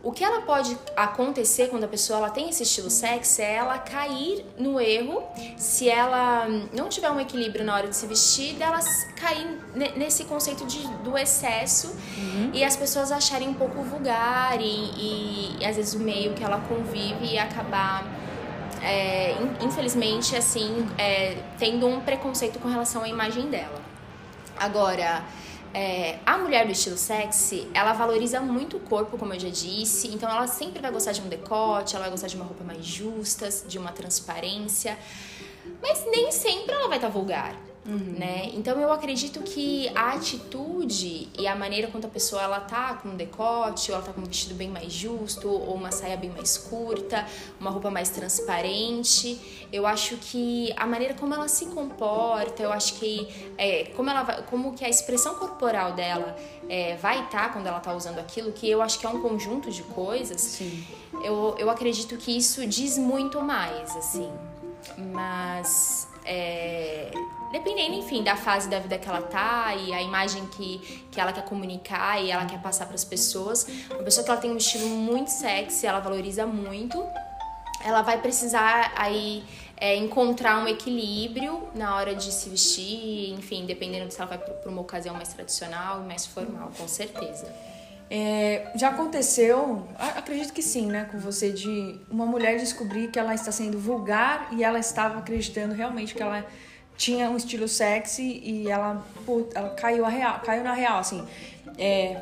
O 0.04 0.12
que 0.12 0.22
ela 0.22 0.42
pode 0.42 0.78
acontecer 0.98 1.70
quando 1.70 1.86
a 1.86 1.88
pessoa 1.88 2.20
ela 2.20 2.30
tem 2.30 2.50
esse 2.50 2.63
estilo 2.63 2.89
sexy 2.89 3.42
é 3.42 3.54
ela 3.56 3.78
cair 3.78 4.46
no 4.60 4.78
erro, 4.78 5.24
se 5.56 5.89
ela 5.89 6.46
não 6.74 6.89
tiver 6.89 7.10
um 7.10 7.22
equilíbrio 7.22 7.63
na 7.63 7.74
hora 7.74 7.88
de 7.88 7.96
se 7.96 8.06
vestir, 8.06 8.56
dela 8.56 8.80
cair 9.16 9.48
nesse 9.96 10.26
conceito 10.26 10.66
de, 10.66 10.86
do 10.98 11.18
excesso 11.18 11.96
uhum. 12.18 12.52
e 12.54 12.66
as 12.66 12.76
pessoas 12.76 13.13
acharem 13.13 13.48
um 13.48 13.54
pouco 13.54 13.82
vulgar 13.82 14.60
e, 14.60 14.66
e, 14.66 15.58
e 15.62 15.66
às 15.66 15.78
vezes 15.78 15.94
o 15.94 16.00
meio 16.00 16.34
que 16.34 16.44
ela 16.44 16.60
convive 16.60 17.26
e 17.26 17.39
acabar 17.39 18.04
é, 18.82 19.38
infelizmente, 19.62 20.36
assim, 20.36 20.86
é, 20.98 21.38
tendo 21.58 21.88
um 21.88 22.02
preconceito 22.02 22.60
com 22.60 22.68
relação 22.68 23.04
à 23.04 23.08
imagem 23.08 23.50
dela. 23.50 23.82
Agora, 24.60 25.24
é, 25.74 26.20
a 26.26 26.38
mulher 26.38 26.66
do 26.66 26.72
estilo 26.72 26.98
sexy, 26.98 27.68
ela 27.74 27.94
valoriza 27.94 28.40
muito 28.40 28.78
o 28.78 28.80
corpo, 28.80 29.18
como 29.18 29.34
eu 29.34 29.40
já 29.40 29.50
disse, 29.50 30.08
então 30.08 30.30
ela 30.30 30.46
sempre 30.46 30.82
vai 30.82 30.92
gostar 30.92 31.14
de 31.14 31.22
um 31.22 31.28
decote, 31.28 31.96
ela 31.96 32.04
vai 32.04 32.12
gostar 32.12 32.28
de 32.28 32.36
uma 32.36 32.46
roupa 32.46 32.64
mais 32.64 32.86
justa, 32.86 33.50
de 33.68 33.80
uma 33.80 33.92
transparência, 33.92 34.98
mas 35.82 36.06
nem 36.06 36.32
sempre 36.32 36.74
ela 36.74 36.88
vai 36.88 36.98
estar 36.98 37.08
tá 37.08 37.14
vulgar. 37.14 37.73
Uhum. 37.86 38.15
Né? 38.17 38.50
Então 38.54 38.80
eu 38.80 38.91
acredito 38.93 39.41
que 39.41 39.89
a 39.89 40.13
atitude 40.13 41.28
e 41.38 41.46
a 41.46 41.56
maneira 41.56 41.88
como 41.89 42.06
a 42.06 42.10
pessoa 42.10 42.41
ela 42.41 42.62
tá 42.62 42.93
com 42.96 43.10
um 43.10 43.15
decote, 43.15 43.91
ou 43.91 43.98
ela 43.98 44.06
tá 44.06 44.13
com 44.13 44.22
um 44.22 44.26
vestido 44.26 44.56
bem 44.56 44.69
mais 44.69 44.91
justo, 44.93 45.50
ou 45.50 45.76
uma 45.76 45.91
saia 45.91 46.15
bem 46.15 46.30
mais 46.30 46.58
curta, 46.58 47.26
uma 47.60 47.69
roupa 47.69 47.91
mais 47.91 48.10
transparente, 48.10 49.67
eu 49.72 49.86
acho 49.86 50.15
que 50.17 50.74
a 50.78 50.86
maneira 50.86 51.13
como 51.13 51.34
ela 51.34 51.48
se 51.50 51.65
comporta, 51.67 52.63
eu 52.63 52.72
acho 52.72 52.93
que 52.96 53.28
é, 53.58 53.86
como 53.96 54.10
ela 54.10 54.24
vai, 54.24 54.41
como 54.43 54.74
que 54.74 54.86
a 54.86 54.89
expressão 54.89 55.36
corporal 55.36 55.91
dela 55.93 56.38
é, 56.69 56.96
vai 56.96 57.26
estar 57.26 57.48
tá 57.48 57.50
quando 57.50 57.67
ela 57.67 57.82
tá 57.82 57.93
usando 57.93 58.19
aquilo, 58.19 58.54
que 58.54 58.69
eu 58.69 58.82
acho 58.82 58.98
que 58.98 59.06
é 59.06 59.10
um 59.10 59.22
conjunto 59.22 59.69
de 59.69 59.84
coisas. 59.84 60.39
Sim. 60.39 60.86
Eu, 61.22 61.56
eu 61.60 61.69
acredito 61.69 62.15
que 62.17 62.36
isso 62.36 62.65
diz 62.65 62.98
muito 62.98 63.41
mais, 63.41 63.96
assim. 63.96 64.32
Mas 64.98 66.08
é, 66.26 67.12
dependendo, 67.54 67.94
enfim, 67.94 68.24
da 68.24 68.36
fase 68.36 68.68
da 68.68 68.80
vida 68.80 68.98
que 68.98 69.08
ela 69.08 69.22
tá 69.22 69.76
e 69.76 69.94
a 69.94 70.02
imagem 70.02 70.44
que, 70.48 70.80
que 71.12 71.22
ela 71.22 71.32
quer 71.32 71.46
comunicar 71.46 72.20
e 72.20 72.32
ela 72.32 72.46
quer 72.48 72.60
passar 72.60 72.88
para 72.88 72.96
as 72.96 73.06
pessoas. 73.06 73.68
Uma 73.92 74.02
pessoa 74.04 74.26
que 74.26 74.32
ela 74.32 74.42
tem 74.42 74.52
um 74.52 74.58
estilo 74.58 74.89
muito 74.89 75.30
sexy, 75.30 75.86
ela 75.86 76.00
valoriza 76.00 76.48
muito, 76.48 77.06
ela 77.86 78.02
vai 78.02 78.20
precisar 78.20 78.92
aí 78.96 79.44
é, 79.78 79.96
encontrar 79.96 80.63
um 80.63 80.68
equilíbrio 80.68 81.70
na 81.76 81.96
hora 81.96 82.16
de 82.16 82.32
se 82.32 82.50
vestir, 82.50 83.34
enfim, 83.34 83.68
dependendo 83.68 84.08
de 84.08 84.16
se 84.16 84.20
ela 84.20 84.30
vai 84.30 84.39
para 84.39 84.72
uma 84.72 84.82
ocasião 84.82 85.13
mais 85.13 85.30
tradicional 85.30 86.02
e 86.02 86.08
mais 86.08 86.26
formal, 86.26 86.72
com 86.76 86.88
certeza. 86.88 87.54
É, 88.10 88.72
já 88.76 88.89
aconteceu, 88.89 89.88
acredito 89.98 90.54
que 90.54 90.62
sim, 90.63 90.88
né, 90.88 91.08
com 91.12 91.20
você, 91.20 91.52
de 91.52 92.00
uma 92.10 92.26
mulher 92.26 92.58
descobrir 92.58 93.10
que 93.10 93.20
ela 93.20 93.36
está 93.36 93.52
sendo 93.52 93.78
vulgar 93.78 94.50
e 94.52 94.63
ela 94.63 94.80
estava 94.80 95.20
acreditando 95.20 95.76
realmente 95.76 96.16
que 96.16 96.22
ela 96.22 96.46
tinha 96.98 97.30
um 97.30 97.38
estilo 97.38 97.68
sexy 97.68 98.42
e 98.44 98.70
ela, 98.70 99.06
ela 99.54 99.70
caiu, 99.72 100.06
a 100.06 100.10
real, 100.10 100.40
caiu 100.42 100.64
na 100.64 100.74
real, 100.74 101.00
assim. 101.00 101.26
É, 101.78 102.22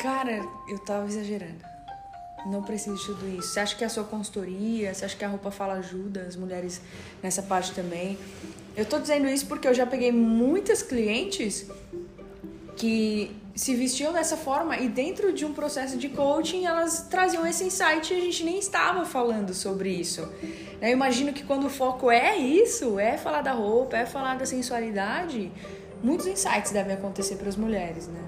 cara, 0.00 0.42
eu 0.68 0.78
tava 0.80 1.06
exagerando. 1.06 1.64
Não 2.46 2.62
preciso 2.62 2.96
de 2.96 3.06
tudo 3.06 3.28
isso. 3.38 3.48
Você 3.48 3.60
acha 3.60 3.74
que 3.74 3.84
a 3.84 3.88
sua 3.88 4.04
consultoria, 4.04 4.94
você 4.94 5.04
acha 5.04 5.16
que 5.16 5.24
a 5.24 5.28
roupa 5.28 5.50
fala 5.50 5.74
ajuda 5.74 6.22
as 6.22 6.36
mulheres 6.36 6.80
nessa 7.22 7.42
parte 7.42 7.72
também? 7.72 8.16
Eu 8.76 8.84
tô 8.84 8.98
dizendo 8.98 9.26
isso 9.26 9.46
porque 9.46 9.66
eu 9.66 9.74
já 9.74 9.84
peguei 9.84 10.12
muitas 10.12 10.82
clientes 10.82 11.66
que 12.76 13.34
se 13.56 13.74
vestiam 13.74 14.12
dessa 14.12 14.36
forma 14.36 14.76
e 14.76 14.86
dentro 14.86 15.32
de 15.32 15.46
um 15.46 15.52
processo 15.54 15.96
de 15.96 16.10
coaching 16.10 16.66
elas 16.66 17.06
traziam 17.08 17.46
esse 17.46 17.64
insight 17.64 18.12
e 18.12 18.16
a 18.16 18.20
gente 18.20 18.44
nem 18.44 18.58
estava 18.58 19.06
falando 19.06 19.54
sobre 19.54 19.88
isso. 19.88 20.30
Eu 20.80 20.90
imagino 20.90 21.32
que 21.32 21.42
quando 21.42 21.66
o 21.66 21.70
foco 21.70 22.10
é 22.10 22.36
isso, 22.36 22.98
é 22.98 23.16
falar 23.16 23.40
da 23.40 23.52
roupa, 23.52 23.96
é 23.96 24.04
falar 24.04 24.36
da 24.36 24.44
sensualidade, 24.44 25.50
muitos 26.02 26.26
insights 26.26 26.70
devem 26.70 26.94
acontecer 26.94 27.36
para 27.36 27.48
as 27.48 27.56
mulheres, 27.56 28.08
né? 28.08 28.20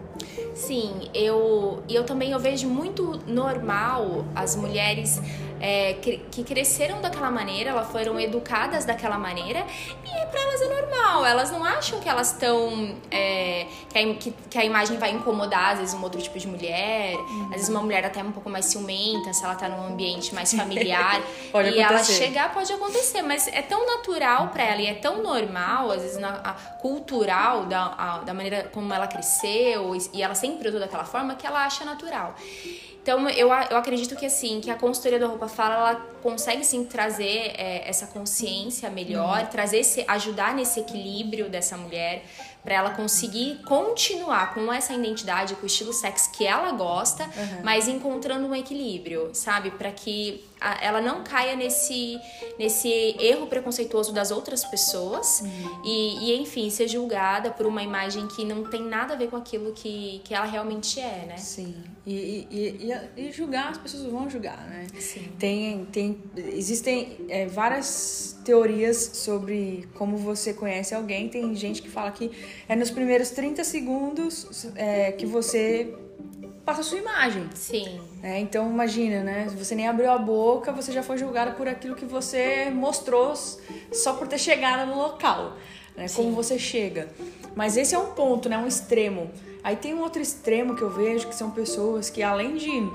Sim, 0.55 1.09
eu 1.15 1.83
e 1.89 1.95
eu 1.95 2.05
também 2.05 2.33
eu 2.33 2.39
vejo 2.39 2.69
muito 2.69 3.21
normal 3.27 4.25
as 4.35 4.57
mulheres 4.57 5.21
é, 5.61 5.95
que, 5.95 6.19
que, 6.31 6.45
cresceram 6.45 7.01
daquela 7.01 7.31
maneira, 7.31 7.71
elas 7.71 7.91
foram 7.91 8.19
educadas 8.19 8.85
daquela 8.85 9.19
maneira 9.19 9.65
e 10.05 10.27
para 10.27 10.41
elas 10.41 10.63
é 10.63 10.81
normal. 10.81 11.25
Elas 11.25 11.51
não 11.51 11.65
acham 11.65 12.01
que 12.01 12.09
elas 12.09 12.33
estão 12.33 12.97
é, 13.11 13.67
que, 13.93 14.15
que, 14.15 14.35
que, 14.51 14.59
a 14.59 14.65
imagem 14.65 14.99
vai 14.99 15.11
incomodar 15.11 15.73
às 15.73 15.79
vezes 15.81 15.95
um 15.95 16.03
outro 16.03 16.21
tipo 16.21 16.39
de 16.39 16.47
mulher, 16.47 17.17
uhum. 17.17 17.45
às 17.47 17.53
vezes 17.53 17.69
uma 17.69 17.81
mulher 17.81 18.05
até 18.05 18.23
um 18.23 18.33
pouco 18.33 18.49
mais 18.49 18.67
ciumenta 18.67 19.33
se 19.33 19.45
ela 19.45 19.55
tá 19.55 19.69
num 19.69 19.89
ambiente 19.89 20.35
mais 20.35 20.53
familiar 20.53 21.21
e 21.53 21.57
acontecer. 21.57 21.81
ela 21.81 22.05
chegar 22.05 22.55
pode 22.55 22.73
acontecer, 22.73 23.23
mas 23.23 23.49
é 23.49 23.63
tão 23.63 23.87
natural 23.87 24.49
para 24.49 24.65
ela 24.65 24.81
e 24.81 24.87
é 24.87 24.95
tão 24.95 25.23
normal 25.23 25.91
às 25.91 26.03
vezes 26.03 26.19
na, 26.19 26.29
a, 26.45 26.53
cultural 26.79 27.67
da, 27.67 27.95
a, 27.99 28.19
da 28.19 28.35
maneira 28.35 28.71
como 28.73 28.93
ela 28.93 29.07
cresceu 29.07 29.95
e 30.13 30.23
ela 30.23 30.35
sempre 30.35 30.69
usou 30.69 30.81
daquela 30.81 31.05
forma 31.05 31.35
que 31.35 31.47
ela 31.47 31.65
acha 31.65 31.85
natural. 31.85 32.35
Então, 33.03 33.27
eu, 33.31 33.49
eu 33.49 33.77
acredito 33.79 34.15
que, 34.17 34.27
assim, 34.27 34.61
que 34.61 34.71
a 34.71 34.75
consultoria 34.75 35.19
da 35.19 35.27
Roupa 35.27 35.49
Fala, 35.49 35.75
ela 35.75 35.95
consegue, 36.23 36.63
sim, 36.63 36.85
trazer 36.85 37.55
é, 37.57 37.89
essa 37.89 38.07
consciência 38.07 38.91
melhor, 38.91 39.41
uhum. 39.41 39.47
trazer 39.47 39.79
esse, 39.79 40.05
ajudar 40.07 40.55
nesse 40.55 40.81
equilíbrio 40.81 41.49
dessa 41.49 41.75
mulher, 41.79 42.23
para 42.63 42.75
ela 42.75 42.91
conseguir 42.91 43.63
continuar 43.65 44.53
com 44.53 44.71
essa 44.71 44.93
identidade, 44.93 45.55
com 45.55 45.63
o 45.63 45.67
estilo 45.67 45.91
sexo 45.91 46.31
que 46.33 46.47
ela 46.47 46.71
gosta, 46.73 47.25
uhum. 47.25 47.63
mas 47.65 47.89
encontrando 47.89 48.47
um 48.47 48.55
equilíbrio, 48.55 49.31
sabe? 49.33 49.71
Para 49.71 49.91
que 49.91 50.45
ela 50.81 51.01
não 51.01 51.23
caia 51.23 51.55
nesse, 51.57 52.19
nesse 52.59 52.89
erro 53.21 53.47
preconceituoso 53.47 54.13
das 54.13 54.31
outras 54.31 54.65
pessoas 54.65 55.43
e, 55.85 56.31
e, 56.33 56.41
enfim, 56.41 56.69
ser 56.71 56.89
julgada 56.89 57.51
por 57.51 57.67
uma 57.67 57.83
imagem 57.83 58.27
que 58.29 58.45
não 58.45 58.65
tem 58.65 58.83
nada 58.83 59.15
a 59.15 59.17
ver 59.17 59.29
com 59.29 59.37
aquilo 59.37 59.73
que, 59.73 60.21
que 60.25 60.35
ela 60.35 60.47
realmente 60.47 60.99
é, 61.01 61.27
né? 61.29 61.37
Sim. 61.37 61.75
E, 62.07 62.13
e, 62.13 62.49
e, 62.51 63.21
e- 63.23 63.29
e 63.29 63.33
julgar, 63.33 63.71
as 63.71 63.79
pessoas 63.79 64.05
vão 64.05 64.29
julgar, 64.31 64.67
né? 64.69 64.87
Sim. 64.99 65.29
Tem, 65.39 65.85
tem, 65.93 66.23
existem 66.37 67.19
é, 67.29 67.47
várias 67.47 68.39
teorias 68.45 69.11
sobre 69.15 69.89
como 69.95 70.17
você 70.17 70.55
conhece 70.55 70.95
alguém. 70.95 71.29
Tem 71.29 71.55
gente 71.55 71.83
que 71.83 71.89
fala 71.89 72.11
que 72.11 72.31
é 72.69 72.75
nos 72.75 72.91
primeiros 72.91 73.31
30 73.31 73.63
segundos 73.63 74.67
é, 74.75 75.13
que 75.13 75.27
você 75.27 75.95
passa 76.69 76.83
a 76.83 76.85
sua 76.85 76.99
imagem. 76.99 77.49
Sim. 77.55 77.99
né? 78.23 78.41
então 78.41 78.71
imagina, 78.71 79.23
né? 79.23 79.47
Você 79.57 79.75
nem 79.75 79.89
abriu 79.89 80.11
a 80.11 80.19
boca, 80.19 80.71
você 80.71 80.93
já 80.93 81.03
foi 81.03 81.17
julgada 81.17 81.53
por 81.53 81.67
aquilo 81.67 81.95
que 81.95 82.05
você 82.05 82.69
mostrou 82.69 83.33
só 83.91 84.13
por 84.13 84.29
ter 84.29 84.37
chegado 84.37 84.87
no 84.87 84.99
local, 84.99 85.57
né? 85.97 86.05
Como 86.15 86.33
você 86.33 86.59
chega. 86.59 87.09
Mas 87.57 87.79
esse 87.79 87.95
é 87.95 87.99
um 87.99 88.09
ponto, 88.09 88.51
né? 88.51 88.59
Um 88.59 88.67
extremo. 88.67 89.31
Aí 89.65 89.77
tem 89.77 89.95
um 89.95 90.03
outro 90.03 90.21
extremo 90.21 90.77
que 90.77 90.83
eu 90.83 90.91
vejo 90.91 91.27
que 91.27 91.35
são 91.35 91.51
pessoas 91.51 92.11
que 92.11 92.23
além 92.23 92.57
de 92.57 92.87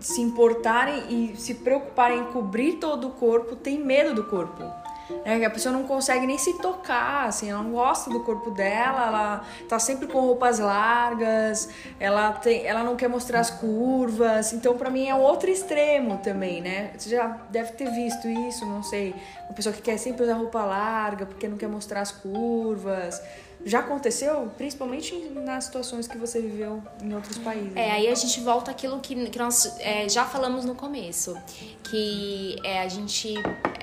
se 0.00 0.20
importarem 0.20 1.04
e 1.32 1.36
se 1.36 1.54
preocuparem 1.54 2.22
em 2.22 2.24
cobrir 2.32 2.72
todo 2.74 3.06
o 3.06 3.10
corpo, 3.10 3.54
tem 3.54 3.78
medo 3.78 4.14
do 4.16 4.24
corpo. 4.24 4.79
É, 5.24 5.38
que 5.38 5.44
a 5.44 5.50
pessoa 5.50 5.72
não 5.72 5.84
consegue 5.84 6.26
nem 6.26 6.38
se 6.38 6.58
tocar, 6.58 7.28
assim, 7.28 7.50
ela 7.50 7.62
não 7.62 7.72
gosta 7.72 8.10
do 8.10 8.20
corpo 8.20 8.50
dela, 8.50 9.06
ela 9.06 9.44
tá 9.68 9.78
sempre 9.78 10.06
com 10.06 10.20
roupas 10.20 10.58
largas, 10.58 11.68
ela, 11.98 12.32
tem, 12.32 12.66
ela 12.66 12.82
não 12.82 12.96
quer 12.96 13.08
mostrar 13.08 13.40
as 13.40 13.50
curvas, 13.50 14.52
então 14.52 14.76
pra 14.76 14.90
mim 14.90 15.08
é 15.08 15.14
outro 15.14 15.50
extremo 15.50 16.18
também, 16.18 16.60
né? 16.60 16.92
Você 16.96 17.10
já 17.10 17.26
deve 17.50 17.72
ter 17.72 17.90
visto 17.90 18.28
isso, 18.28 18.64
não 18.66 18.82
sei. 18.82 19.14
Uma 19.44 19.54
pessoa 19.54 19.72
que 19.72 19.82
quer 19.82 19.98
sempre 19.98 20.22
usar 20.22 20.34
roupa 20.34 20.64
larga 20.64 21.26
porque 21.26 21.48
não 21.48 21.56
quer 21.56 21.68
mostrar 21.68 22.00
as 22.00 22.12
curvas. 22.12 23.20
Já 23.64 23.80
aconteceu? 23.80 24.50
Principalmente 24.56 25.14
nas 25.34 25.64
situações 25.64 26.08
que 26.08 26.16
você 26.16 26.40
viveu 26.40 26.82
em 27.02 27.14
outros 27.14 27.36
países. 27.38 27.72
É, 27.72 27.88
né? 27.88 27.92
aí 27.92 28.08
a 28.08 28.14
gente 28.14 28.40
volta 28.40 28.70
àquilo 28.70 28.98
que, 29.00 29.14
que 29.28 29.38
nós 29.38 29.78
é, 29.80 30.08
já 30.08 30.24
falamos 30.24 30.64
no 30.64 30.74
começo, 30.74 31.36
que 31.84 32.56
é 32.64 32.80
a 32.80 32.88
gente, 32.88 33.34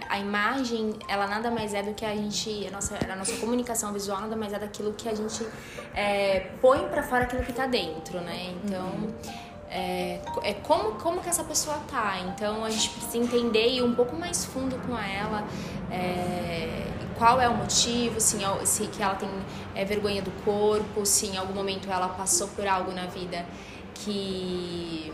a 0.10 0.20
imagem, 0.20 0.94
ela 1.08 1.28
nada 1.28 1.52
mais 1.52 1.74
é 1.74 1.84
do 1.84 1.94
que 1.94 2.06
a 2.06 2.16
gente, 2.16 2.68
a 2.68 2.72
nossa, 2.72 2.98
a 3.12 3.16
nossa 3.16 3.36
comunicação 3.38 3.92
visual 3.94 4.22
nada 4.22 4.36
mais 4.36 4.54
é 4.54 4.60
daquilo 4.60 4.94
que 4.94 5.08
a 5.08 5.16
gente 5.16 5.46
é, 5.94 6.52
põe 6.62 6.88
pra 6.88 7.04
fora 7.04 7.24
aquilo 7.24 7.44
que 7.44 7.54
tá 7.54 7.66
dentro, 7.66 8.20
né? 8.22 8.54
Então, 8.64 8.92
é, 9.70 10.20
é 10.44 10.54
como, 10.54 10.94
como 10.94 11.22
que 11.22 11.30
essa 11.30 11.44
pessoa 11.44 11.78
tá. 11.90 12.20
Então, 12.20 12.64
a 12.64 12.70
gente 12.70 12.90
precisa 12.92 13.18
entender 13.18 13.68
e 13.68 13.78
ir 13.78 13.84
um 13.84 13.94
pouco 13.94 14.16
mais 14.16 14.46
fundo 14.46 14.78
com 14.88 14.98
ela, 14.98 15.46
é, 15.92 16.88
qual 17.18 17.42
é 17.42 17.50
o 17.50 17.56
motivo, 17.56 18.20
se, 18.20 18.38
se 18.66 18.88
que 18.88 19.02
ela 19.02 19.16
tem 19.16 19.30
é, 19.76 19.84
vergonha 19.84 20.22
do 20.22 20.32
corpo, 20.44 21.06
se 21.06 21.28
em 21.28 21.38
algum 21.38 21.54
momento 21.54 21.92
ela 21.92 22.10
passou 22.10 22.48
por 22.50 22.68
algo 22.68 22.92
na 22.92 23.06
vida 23.08 23.46
que 23.94 25.12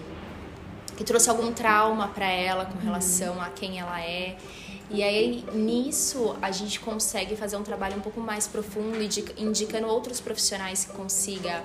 que 0.95 1.03
trouxe 1.03 1.29
algum 1.29 1.51
trauma 1.51 2.08
para 2.08 2.27
ela 2.27 2.65
com 2.65 2.77
relação 2.77 3.41
a 3.41 3.49
quem 3.49 3.79
ela 3.79 3.99
é. 3.99 4.36
E 4.89 5.02
aí, 5.04 5.43
nisso, 5.54 6.36
a 6.41 6.52
gente 6.52 6.80
consegue 6.80 7.36
fazer 7.36 7.56
um 7.58 7.63
trabalho 7.63 7.98
um 7.98 8.02
pouco 8.02 8.19
mais 8.22 8.48
profundo, 8.48 9.02
indica- 9.02 9.34
indicando 9.38 9.88
outros 9.88 10.19
profissionais 10.19 10.86
que 10.86 10.91
consiga 10.93 11.63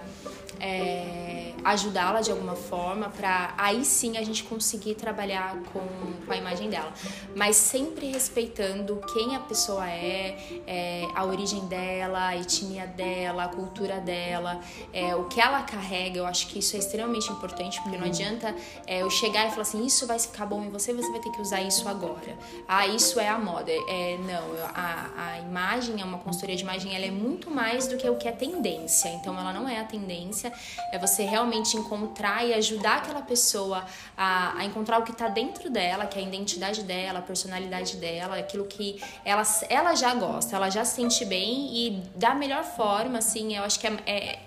é, 0.61 1.48
ajudá-la 1.71 2.21
de 2.21 2.31
alguma 2.31 2.55
forma, 2.55 3.09
para 3.09 3.55
aí 3.57 3.85
sim 3.85 4.17
a 4.17 4.25
gente 4.25 4.45
conseguir 4.45 4.95
trabalhar 4.95 5.57
com, 5.73 5.81
com 6.27 6.33
a 6.33 6.37
imagem 6.37 6.69
dela. 6.69 6.93
Mas 7.35 7.57
sempre 7.57 8.07
respeitando 8.11 9.01
quem 9.13 9.37
a 9.37 9.41
pessoa 9.41 9.89
é, 9.89 10.37
é, 10.67 11.07
a 11.15 11.25
origem 11.25 11.67
dela, 11.67 12.29
a 12.29 12.37
etnia 12.37 12.87
dela, 12.87 13.45
a 13.45 13.49
cultura 13.49 14.01
dela, 14.01 14.61
é, 14.93 15.15
o 15.15 15.25
que 15.25 15.41
ela 15.41 15.63
carrega. 15.63 16.19
Eu 16.19 16.27
acho 16.27 16.47
que 16.49 16.59
isso 16.59 16.77
é 16.77 16.79
extremamente 16.79 17.31
importante, 17.31 17.81
porque 17.83 17.97
não 17.97 18.07
adianta 18.07 18.55
é, 18.87 19.03
eu 19.03 19.11
chegar 19.11 19.47
e 19.47 19.51
falar 19.51 19.63
assim: 19.63 19.85
isso 19.85 20.07
vai 20.07 20.19
ficar 20.19 20.47
bom 20.47 20.63
em 20.63 20.71
você, 20.71 20.93
você 20.93 21.11
vai 21.11 21.21
ter 21.21 21.31
que 21.31 21.41
usar 21.41 21.61
isso 21.61 21.89
agora. 21.89 22.37
Ah, 22.67 22.87
isso 22.87 23.21
é 23.21 23.29
a 23.29 23.39
moda. 23.39 23.71
É, 23.71 24.19
não, 24.19 24.45
a, 24.75 25.33
a 25.33 25.39
imagem, 25.41 26.01
é 26.01 26.05
uma 26.05 26.19
consultoria 26.19 26.57
de 26.57 26.63
imagem, 26.63 26.95
ela 26.95 27.05
é 27.05 27.11
muito 27.11 27.51
mais 27.51 27.87
do 27.89 27.97
que 27.97 28.09
o 28.09 28.17
que 28.17 28.29
é 28.29 28.33
tendência. 28.33 29.09
Então, 29.11 29.39
ela 29.39 29.53
não 29.53 29.69
é 29.69 29.81
a 29.81 29.85
tendência, 29.85 30.53
é 30.93 30.99
você 30.99 31.25
realmente 31.25 31.58
encontrar 31.77 32.45
e 32.47 32.55
ajudar 32.55 32.99
aquela 32.99 33.23
pessoa 33.23 33.85
a, 34.17 34.59
a 34.59 34.65
encontrar 34.65 34.99
o 34.99 35.03
que 35.03 35.13
está 35.13 35.29
dentro 35.29 35.69
dela, 35.71 36.07
que 36.07 36.19
é 36.19 36.23
a 36.23 36.25
identidade 36.25 36.83
dela, 36.83 37.19
a 37.19 37.23
personalidade 37.23 37.97
dela, 37.97 38.37
aquilo 38.39 38.65
que 38.67 39.03
ela, 39.25 39.43
ela 39.69 39.95
já 39.95 40.15
gosta, 40.15 40.57
ela 40.57 40.71
já 40.71 40.85
se 40.85 40.97
sente 40.97 41.25
bem 41.25 41.77
e 41.77 42.03
da 42.15 42.35
melhor 42.35 42.65
forma, 42.65 43.19
assim, 43.19 43.57
eu 43.57 43.63
acho 43.65 43.79
que 43.81 43.87
é- 43.87 44.03
é 44.07 44.39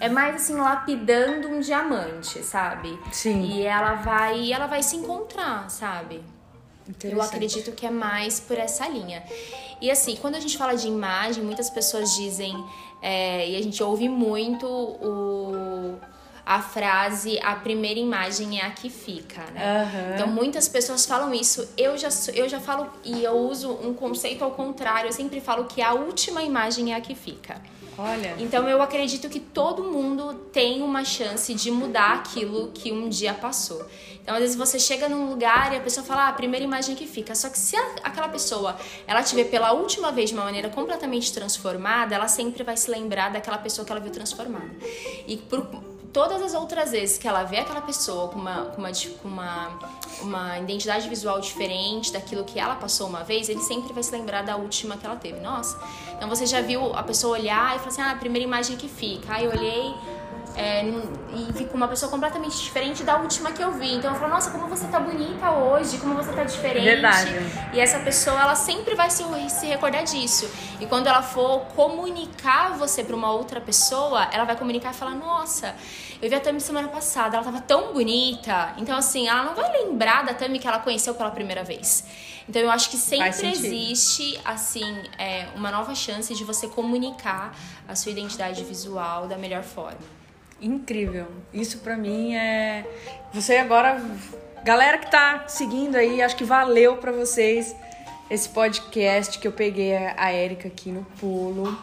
é 0.00 0.08
mais 0.08 0.36
assim 0.36 0.54
lapidando 0.54 1.48
um 1.48 1.58
diamante, 1.58 2.40
sabe? 2.44 2.96
Sim. 3.10 3.42
E 3.50 3.62
ela 3.66 3.94
vai, 3.94 4.52
ela 4.52 4.66
vai 4.68 4.80
se 4.80 4.94
encontrar, 4.94 5.68
sabe? 5.68 6.22
Eu 7.02 7.20
acredito 7.20 7.72
que 7.72 7.84
é 7.84 7.90
mais 7.90 8.38
por 8.38 8.56
essa 8.56 8.86
linha. 8.88 9.22
E 9.80 9.90
assim, 9.90 10.16
quando 10.16 10.36
a 10.36 10.40
gente 10.40 10.56
fala 10.56 10.76
de 10.76 10.86
imagem, 10.86 11.42
muitas 11.42 11.68
pessoas 11.68 12.14
dizem, 12.14 12.54
é, 13.02 13.48
e 13.50 13.56
a 13.56 13.62
gente 13.62 13.82
ouve 13.82 14.08
muito 14.08 14.66
o, 14.66 15.98
a 16.50 16.62
frase 16.62 17.38
a 17.42 17.54
primeira 17.56 18.00
imagem 18.00 18.58
é 18.58 18.64
a 18.64 18.70
que 18.70 18.88
fica, 18.88 19.42
né? 19.52 19.82
Aham. 19.82 20.14
Então 20.14 20.26
muitas 20.26 20.66
pessoas 20.66 21.04
falam 21.04 21.34
isso. 21.34 21.68
Eu 21.76 21.98
já, 21.98 22.08
eu 22.32 22.48
já 22.48 22.58
falo, 22.58 22.88
e 23.04 23.22
eu 23.22 23.34
uso 23.36 23.70
um 23.70 23.92
conceito 23.92 24.42
ao 24.42 24.52
contrário, 24.52 25.08
eu 25.08 25.12
sempre 25.12 25.42
falo 25.42 25.64
que 25.66 25.82
a 25.82 25.92
última 25.92 26.42
imagem 26.42 26.94
é 26.94 26.96
a 26.96 27.00
que 27.02 27.14
fica. 27.14 27.60
Olha. 27.98 28.34
Então 28.38 28.66
eu 28.66 28.80
acredito 28.80 29.28
que 29.28 29.40
todo 29.40 29.82
mundo 29.84 30.32
tem 30.50 30.82
uma 30.82 31.04
chance 31.04 31.52
de 31.52 31.70
mudar 31.70 32.14
aquilo 32.14 32.68
que 32.72 32.90
um 32.92 33.10
dia 33.10 33.34
passou. 33.34 33.84
Então 34.22 34.34
às 34.34 34.40
vezes 34.40 34.56
você 34.56 34.78
chega 34.78 35.06
num 35.06 35.28
lugar 35.28 35.72
e 35.74 35.76
a 35.76 35.80
pessoa 35.80 36.06
fala 36.06 36.22
ah, 36.22 36.28
a 36.28 36.32
primeira 36.32 36.64
imagem 36.64 36.94
que 36.94 37.06
fica. 37.06 37.34
Só 37.34 37.50
que 37.50 37.58
se 37.58 37.76
a- 37.76 37.96
aquela 38.04 38.28
pessoa 38.28 38.74
ela 39.06 39.22
te 39.22 39.34
vê 39.34 39.44
pela 39.44 39.72
última 39.72 40.10
vez 40.12 40.30
de 40.30 40.34
uma 40.36 40.44
maneira 40.44 40.70
completamente 40.70 41.30
transformada, 41.30 42.14
ela 42.14 42.28
sempre 42.28 42.62
vai 42.62 42.76
se 42.76 42.90
lembrar 42.90 43.30
daquela 43.32 43.58
pessoa 43.58 43.84
que 43.84 43.92
ela 43.92 44.00
viu 44.00 44.12
transformada. 44.12 44.70
E 45.26 45.36
por 45.36 45.62
todas 46.12 46.42
as 46.42 46.54
outras 46.54 46.90
vezes 46.90 47.18
que 47.18 47.26
ela 47.26 47.44
vê 47.44 47.58
aquela 47.58 47.80
pessoa 47.80 48.28
com 48.28 48.38
uma, 48.38 48.64
com 48.66 48.80
uma, 48.80 48.90
com 49.22 49.28
uma, 49.28 49.78
uma 50.22 50.58
identidade 50.58 51.08
visual 51.08 51.40
diferente 51.40 52.12
daquilo 52.12 52.44
que 52.44 52.58
ela 52.58 52.76
passou 52.76 53.06
uma 53.06 53.22
vez, 53.22 53.48
ele 53.48 53.60
sempre 53.60 53.92
vai 53.92 54.02
se 54.02 54.12
lembrar 54.12 54.42
da 54.42 54.56
última 54.56 54.96
que 54.96 55.06
ela 55.06 55.16
teve. 55.16 55.40
Nossa, 55.40 55.78
então 56.16 56.28
você 56.28 56.46
já 56.46 56.60
viu 56.60 56.94
a 56.94 57.02
pessoa 57.02 57.38
olhar 57.38 57.76
e 57.76 57.78
falar 57.78 57.88
assim, 57.88 58.02
ah, 58.02 58.10
a 58.12 58.16
primeira 58.16 58.44
imagem 58.44 58.76
que 58.76 58.88
fica. 58.88 59.34
Aí 59.34 59.44
eu 59.44 59.50
olhei 59.50 59.94
é, 60.58 60.82
e 60.82 61.52
vi 61.52 61.66
com 61.66 61.76
uma 61.76 61.86
pessoa 61.86 62.10
completamente 62.10 62.58
diferente 62.58 63.04
da 63.04 63.16
última 63.16 63.52
que 63.52 63.62
eu 63.62 63.70
vi. 63.70 63.94
Então 63.94 64.12
eu 64.12 64.18
falo, 64.18 64.32
nossa, 64.34 64.50
como 64.50 64.66
você 64.66 64.88
tá 64.88 64.98
bonita 64.98 65.52
hoje, 65.52 65.98
como 65.98 66.14
você 66.14 66.32
tá 66.32 66.42
diferente. 66.42 66.84
Verdade. 66.84 67.30
E 67.72 67.78
essa 67.78 68.00
pessoa, 68.00 68.40
ela 68.40 68.56
sempre 68.56 68.96
vai 68.96 69.08
se, 69.08 69.22
se 69.50 69.66
recordar 69.66 70.02
disso. 70.02 70.50
E 70.80 70.86
quando 70.86 71.06
ela 71.06 71.22
for 71.22 71.60
comunicar 71.76 72.76
você 72.76 73.04
pra 73.04 73.14
uma 73.14 73.30
outra 73.30 73.60
pessoa, 73.60 74.28
ela 74.32 74.44
vai 74.44 74.56
comunicar 74.56 74.90
e 74.90 74.94
falar: 74.94 75.14
Nossa, 75.14 75.76
eu 76.20 76.28
vi 76.28 76.34
a 76.34 76.40
Tami 76.40 76.60
semana 76.60 76.88
passada, 76.88 77.36
ela 77.36 77.44
tava 77.44 77.60
tão 77.60 77.92
bonita. 77.92 78.74
Então, 78.78 78.98
assim, 78.98 79.28
ela 79.28 79.44
não 79.44 79.54
vai 79.54 79.70
lembrar 79.70 80.24
da 80.24 80.34
Tami 80.34 80.58
que 80.58 80.66
ela 80.66 80.80
conheceu 80.80 81.14
pela 81.14 81.30
primeira 81.30 81.62
vez. 81.62 82.04
Então, 82.48 82.60
eu 82.60 82.70
acho 82.70 82.90
que 82.90 82.96
sempre 82.96 83.46
existe, 83.46 84.40
assim, 84.44 85.02
é, 85.18 85.46
uma 85.54 85.70
nova 85.70 85.94
chance 85.94 86.34
de 86.34 86.42
você 86.42 86.66
comunicar 86.66 87.54
a 87.86 87.94
sua 87.94 88.10
identidade 88.10 88.64
visual 88.64 89.28
da 89.28 89.38
melhor 89.38 89.62
forma. 89.62 90.17
Incrível. 90.60 91.26
Isso 91.52 91.78
pra 91.78 91.96
mim 91.96 92.34
é. 92.34 92.84
Você 93.32 93.56
agora. 93.56 94.02
Galera 94.64 94.98
que 94.98 95.10
tá 95.10 95.44
seguindo 95.46 95.96
aí, 95.96 96.20
acho 96.20 96.36
que 96.36 96.44
valeu 96.44 96.96
pra 96.96 97.12
vocês 97.12 97.74
esse 98.28 98.48
podcast 98.48 99.38
que 99.38 99.46
eu 99.46 99.52
peguei 99.52 99.96
a 99.96 100.14
a 100.16 100.32
Érica 100.32 100.68
aqui 100.68 100.90
no 100.90 101.06
pulo. 101.20 101.78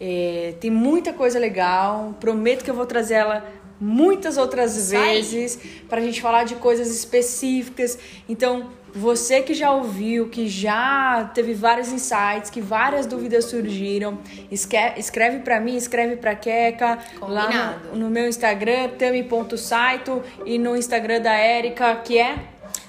É, 0.00 0.54
tem 0.60 0.70
muita 0.70 1.12
coisa 1.12 1.38
legal. 1.38 2.14
Prometo 2.18 2.64
que 2.64 2.70
eu 2.70 2.74
vou 2.74 2.86
trazer 2.86 3.14
ela 3.14 3.44
muitas 3.80 4.36
outras 4.36 4.90
vezes 4.90 5.58
pra 5.88 6.00
gente 6.00 6.20
falar 6.20 6.44
de 6.44 6.56
coisas 6.56 6.90
específicas. 6.90 7.98
Então, 8.28 8.70
você 8.94 9.42
que 9.42 9.54
já 9.54 9.70
ouviu, 9.72 10.28
que 10.28 10.48
já 10.48 11.30
teve 11.34 11.54
vários 11.54 11.88
insights, 11.92 12.50
que 12.50 12.60
várias 12.60 13.06
dúvidas 13.06 13.44
surgiram, 13.46 14.18
escreve 14.50 15.40
pra 15.40 15.60
mim, 15.60 15.76
escreve 15.76 16.16
pra 16.16 16.34
Keka 16.34 16.98
lá 17.20 17.42
Combinado. 17.44 17.88
no, 17.92 17.96
no 17.96 18.10
meu 18.10 18.28
Instagram, 18.28 18.88
tami.saito 18.98 20.22
e 20.44 20.58
no 20.58 20.76
Instagram 20.76 21.20
da 21.20 21.32
Érica, 21.34 21.94
que 21.96 22.18
é 22.18 22.36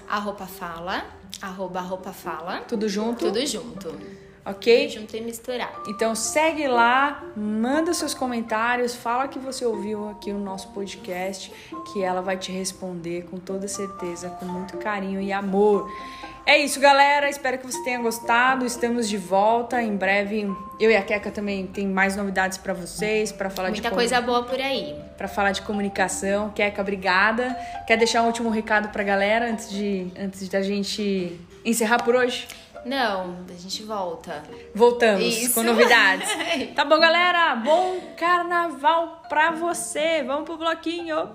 A 0.10 0.18
roupa 0.18 0.46
fala, 0.46 1.06
arroba 1.42 1.80
a 1.80 1.84
roupa 1.84 2.12
fala, 2.12 2.62
tudo 2.68 2.88
junto. 2.90 3.26
tudo 3.26 3.46
junto. 3.46 4.21
Ok? 4.46 4.90
Junto 4.90 5.16
e 5.16 5.22
misturado. 5.22 5.84
Então 5.88 6.16
segue 6.16 6.68
lá, 6.68 7.24
manda 7.36 7.94
seus 7.94 8.14
comentários, 8.14 8.96
fala 8.96 9.28
que 9.28 9.40
você 9.40 9.66
ouviu 9.66 10.10
aqui 10.10 10.32
o 10.32 10.38
nosso 10.38 10.70
podcast, 10.70 11.52
que 11.92 12.04
ela 12.04 12.22
vai 12.22 12.38
te 12.38 12.52
responder 12.52 13.26
com 13.30 13.38
toda 13.38 13.68
certeza, 13.68 14.30
com 14.30 14.46
muito 14.46 14.78
carinho 14.78 15.22
e 15.22 15.32
amor. 15.32 15.90
É 16.44 16.58
isso, 16.58 16.80
galera. 16.80 17.30
Espero 17.30 17.60
que 17.60 17.66
você 17.66 17.82
tenha 17.84 18.00
gostado. 18.00 18.66
Estamos 18.66 19.08
de 19.08 19.16
volta 19.16 19.82
em 19.82 19.96
breve. 19.96 20.52
Eu 20.80 20.90
e 20.90 20.96
a 20.96 21.02
Keka 21.04 21.30
também 21.30 21.68
tem 21.68 21.88
mais 21.88 22.16
novidades 22.16 22.58
para 22.58 22.74
vocês, 22.74 23.32
para 23.32 23.50
falar 23.50 23.70
Muita 23.70 23.90
de 23.90 23.96
coisa 23.96 24.20
boa 24.20 24.42
por 24.44 24.60
aí. 24.60 24.96
para 25.18 25.28
falar 25.28 25.52
de 25.52 25.62
comunicação. 25.62 26.50
Keka, 26.50 26.82
obrigada. 26.82 27.56
Quer 27.86 27.96
deixar 27.96 28.24
um 28.24 28.26
último 28.26 28.50
recado 28.50 28.90
pra 28.90 29.04
galera 29.04 29.52
antes 29.52 29.70
de 29.70 30.08
antes 30.20 30.50
da 30.50 30.64
gente 30.64 31.40
encerrar 31.64 32.04
por 32.04 32.16
hoje? 32.16 32.48
Não, 32.86 33.38
a 33.50 33.54
gente 33.54 33.84
volta. 33.84 34.44
Voltamos 34.74 35.24
Isso. 35.24 35.54
com 35.54 35.64
novidades. 35.64 36.30
tá 36.76 36.84
bom, 36.84 37.00
galera? 37.00 37.56
Bom 37.56 38.00
carnaval 38.18 39.24
pra 39.30 39.52
você. 39.52 40.24
Vamos 40.24 40.46
pro 40.46 40.58
bloquinho. 40.58 41.30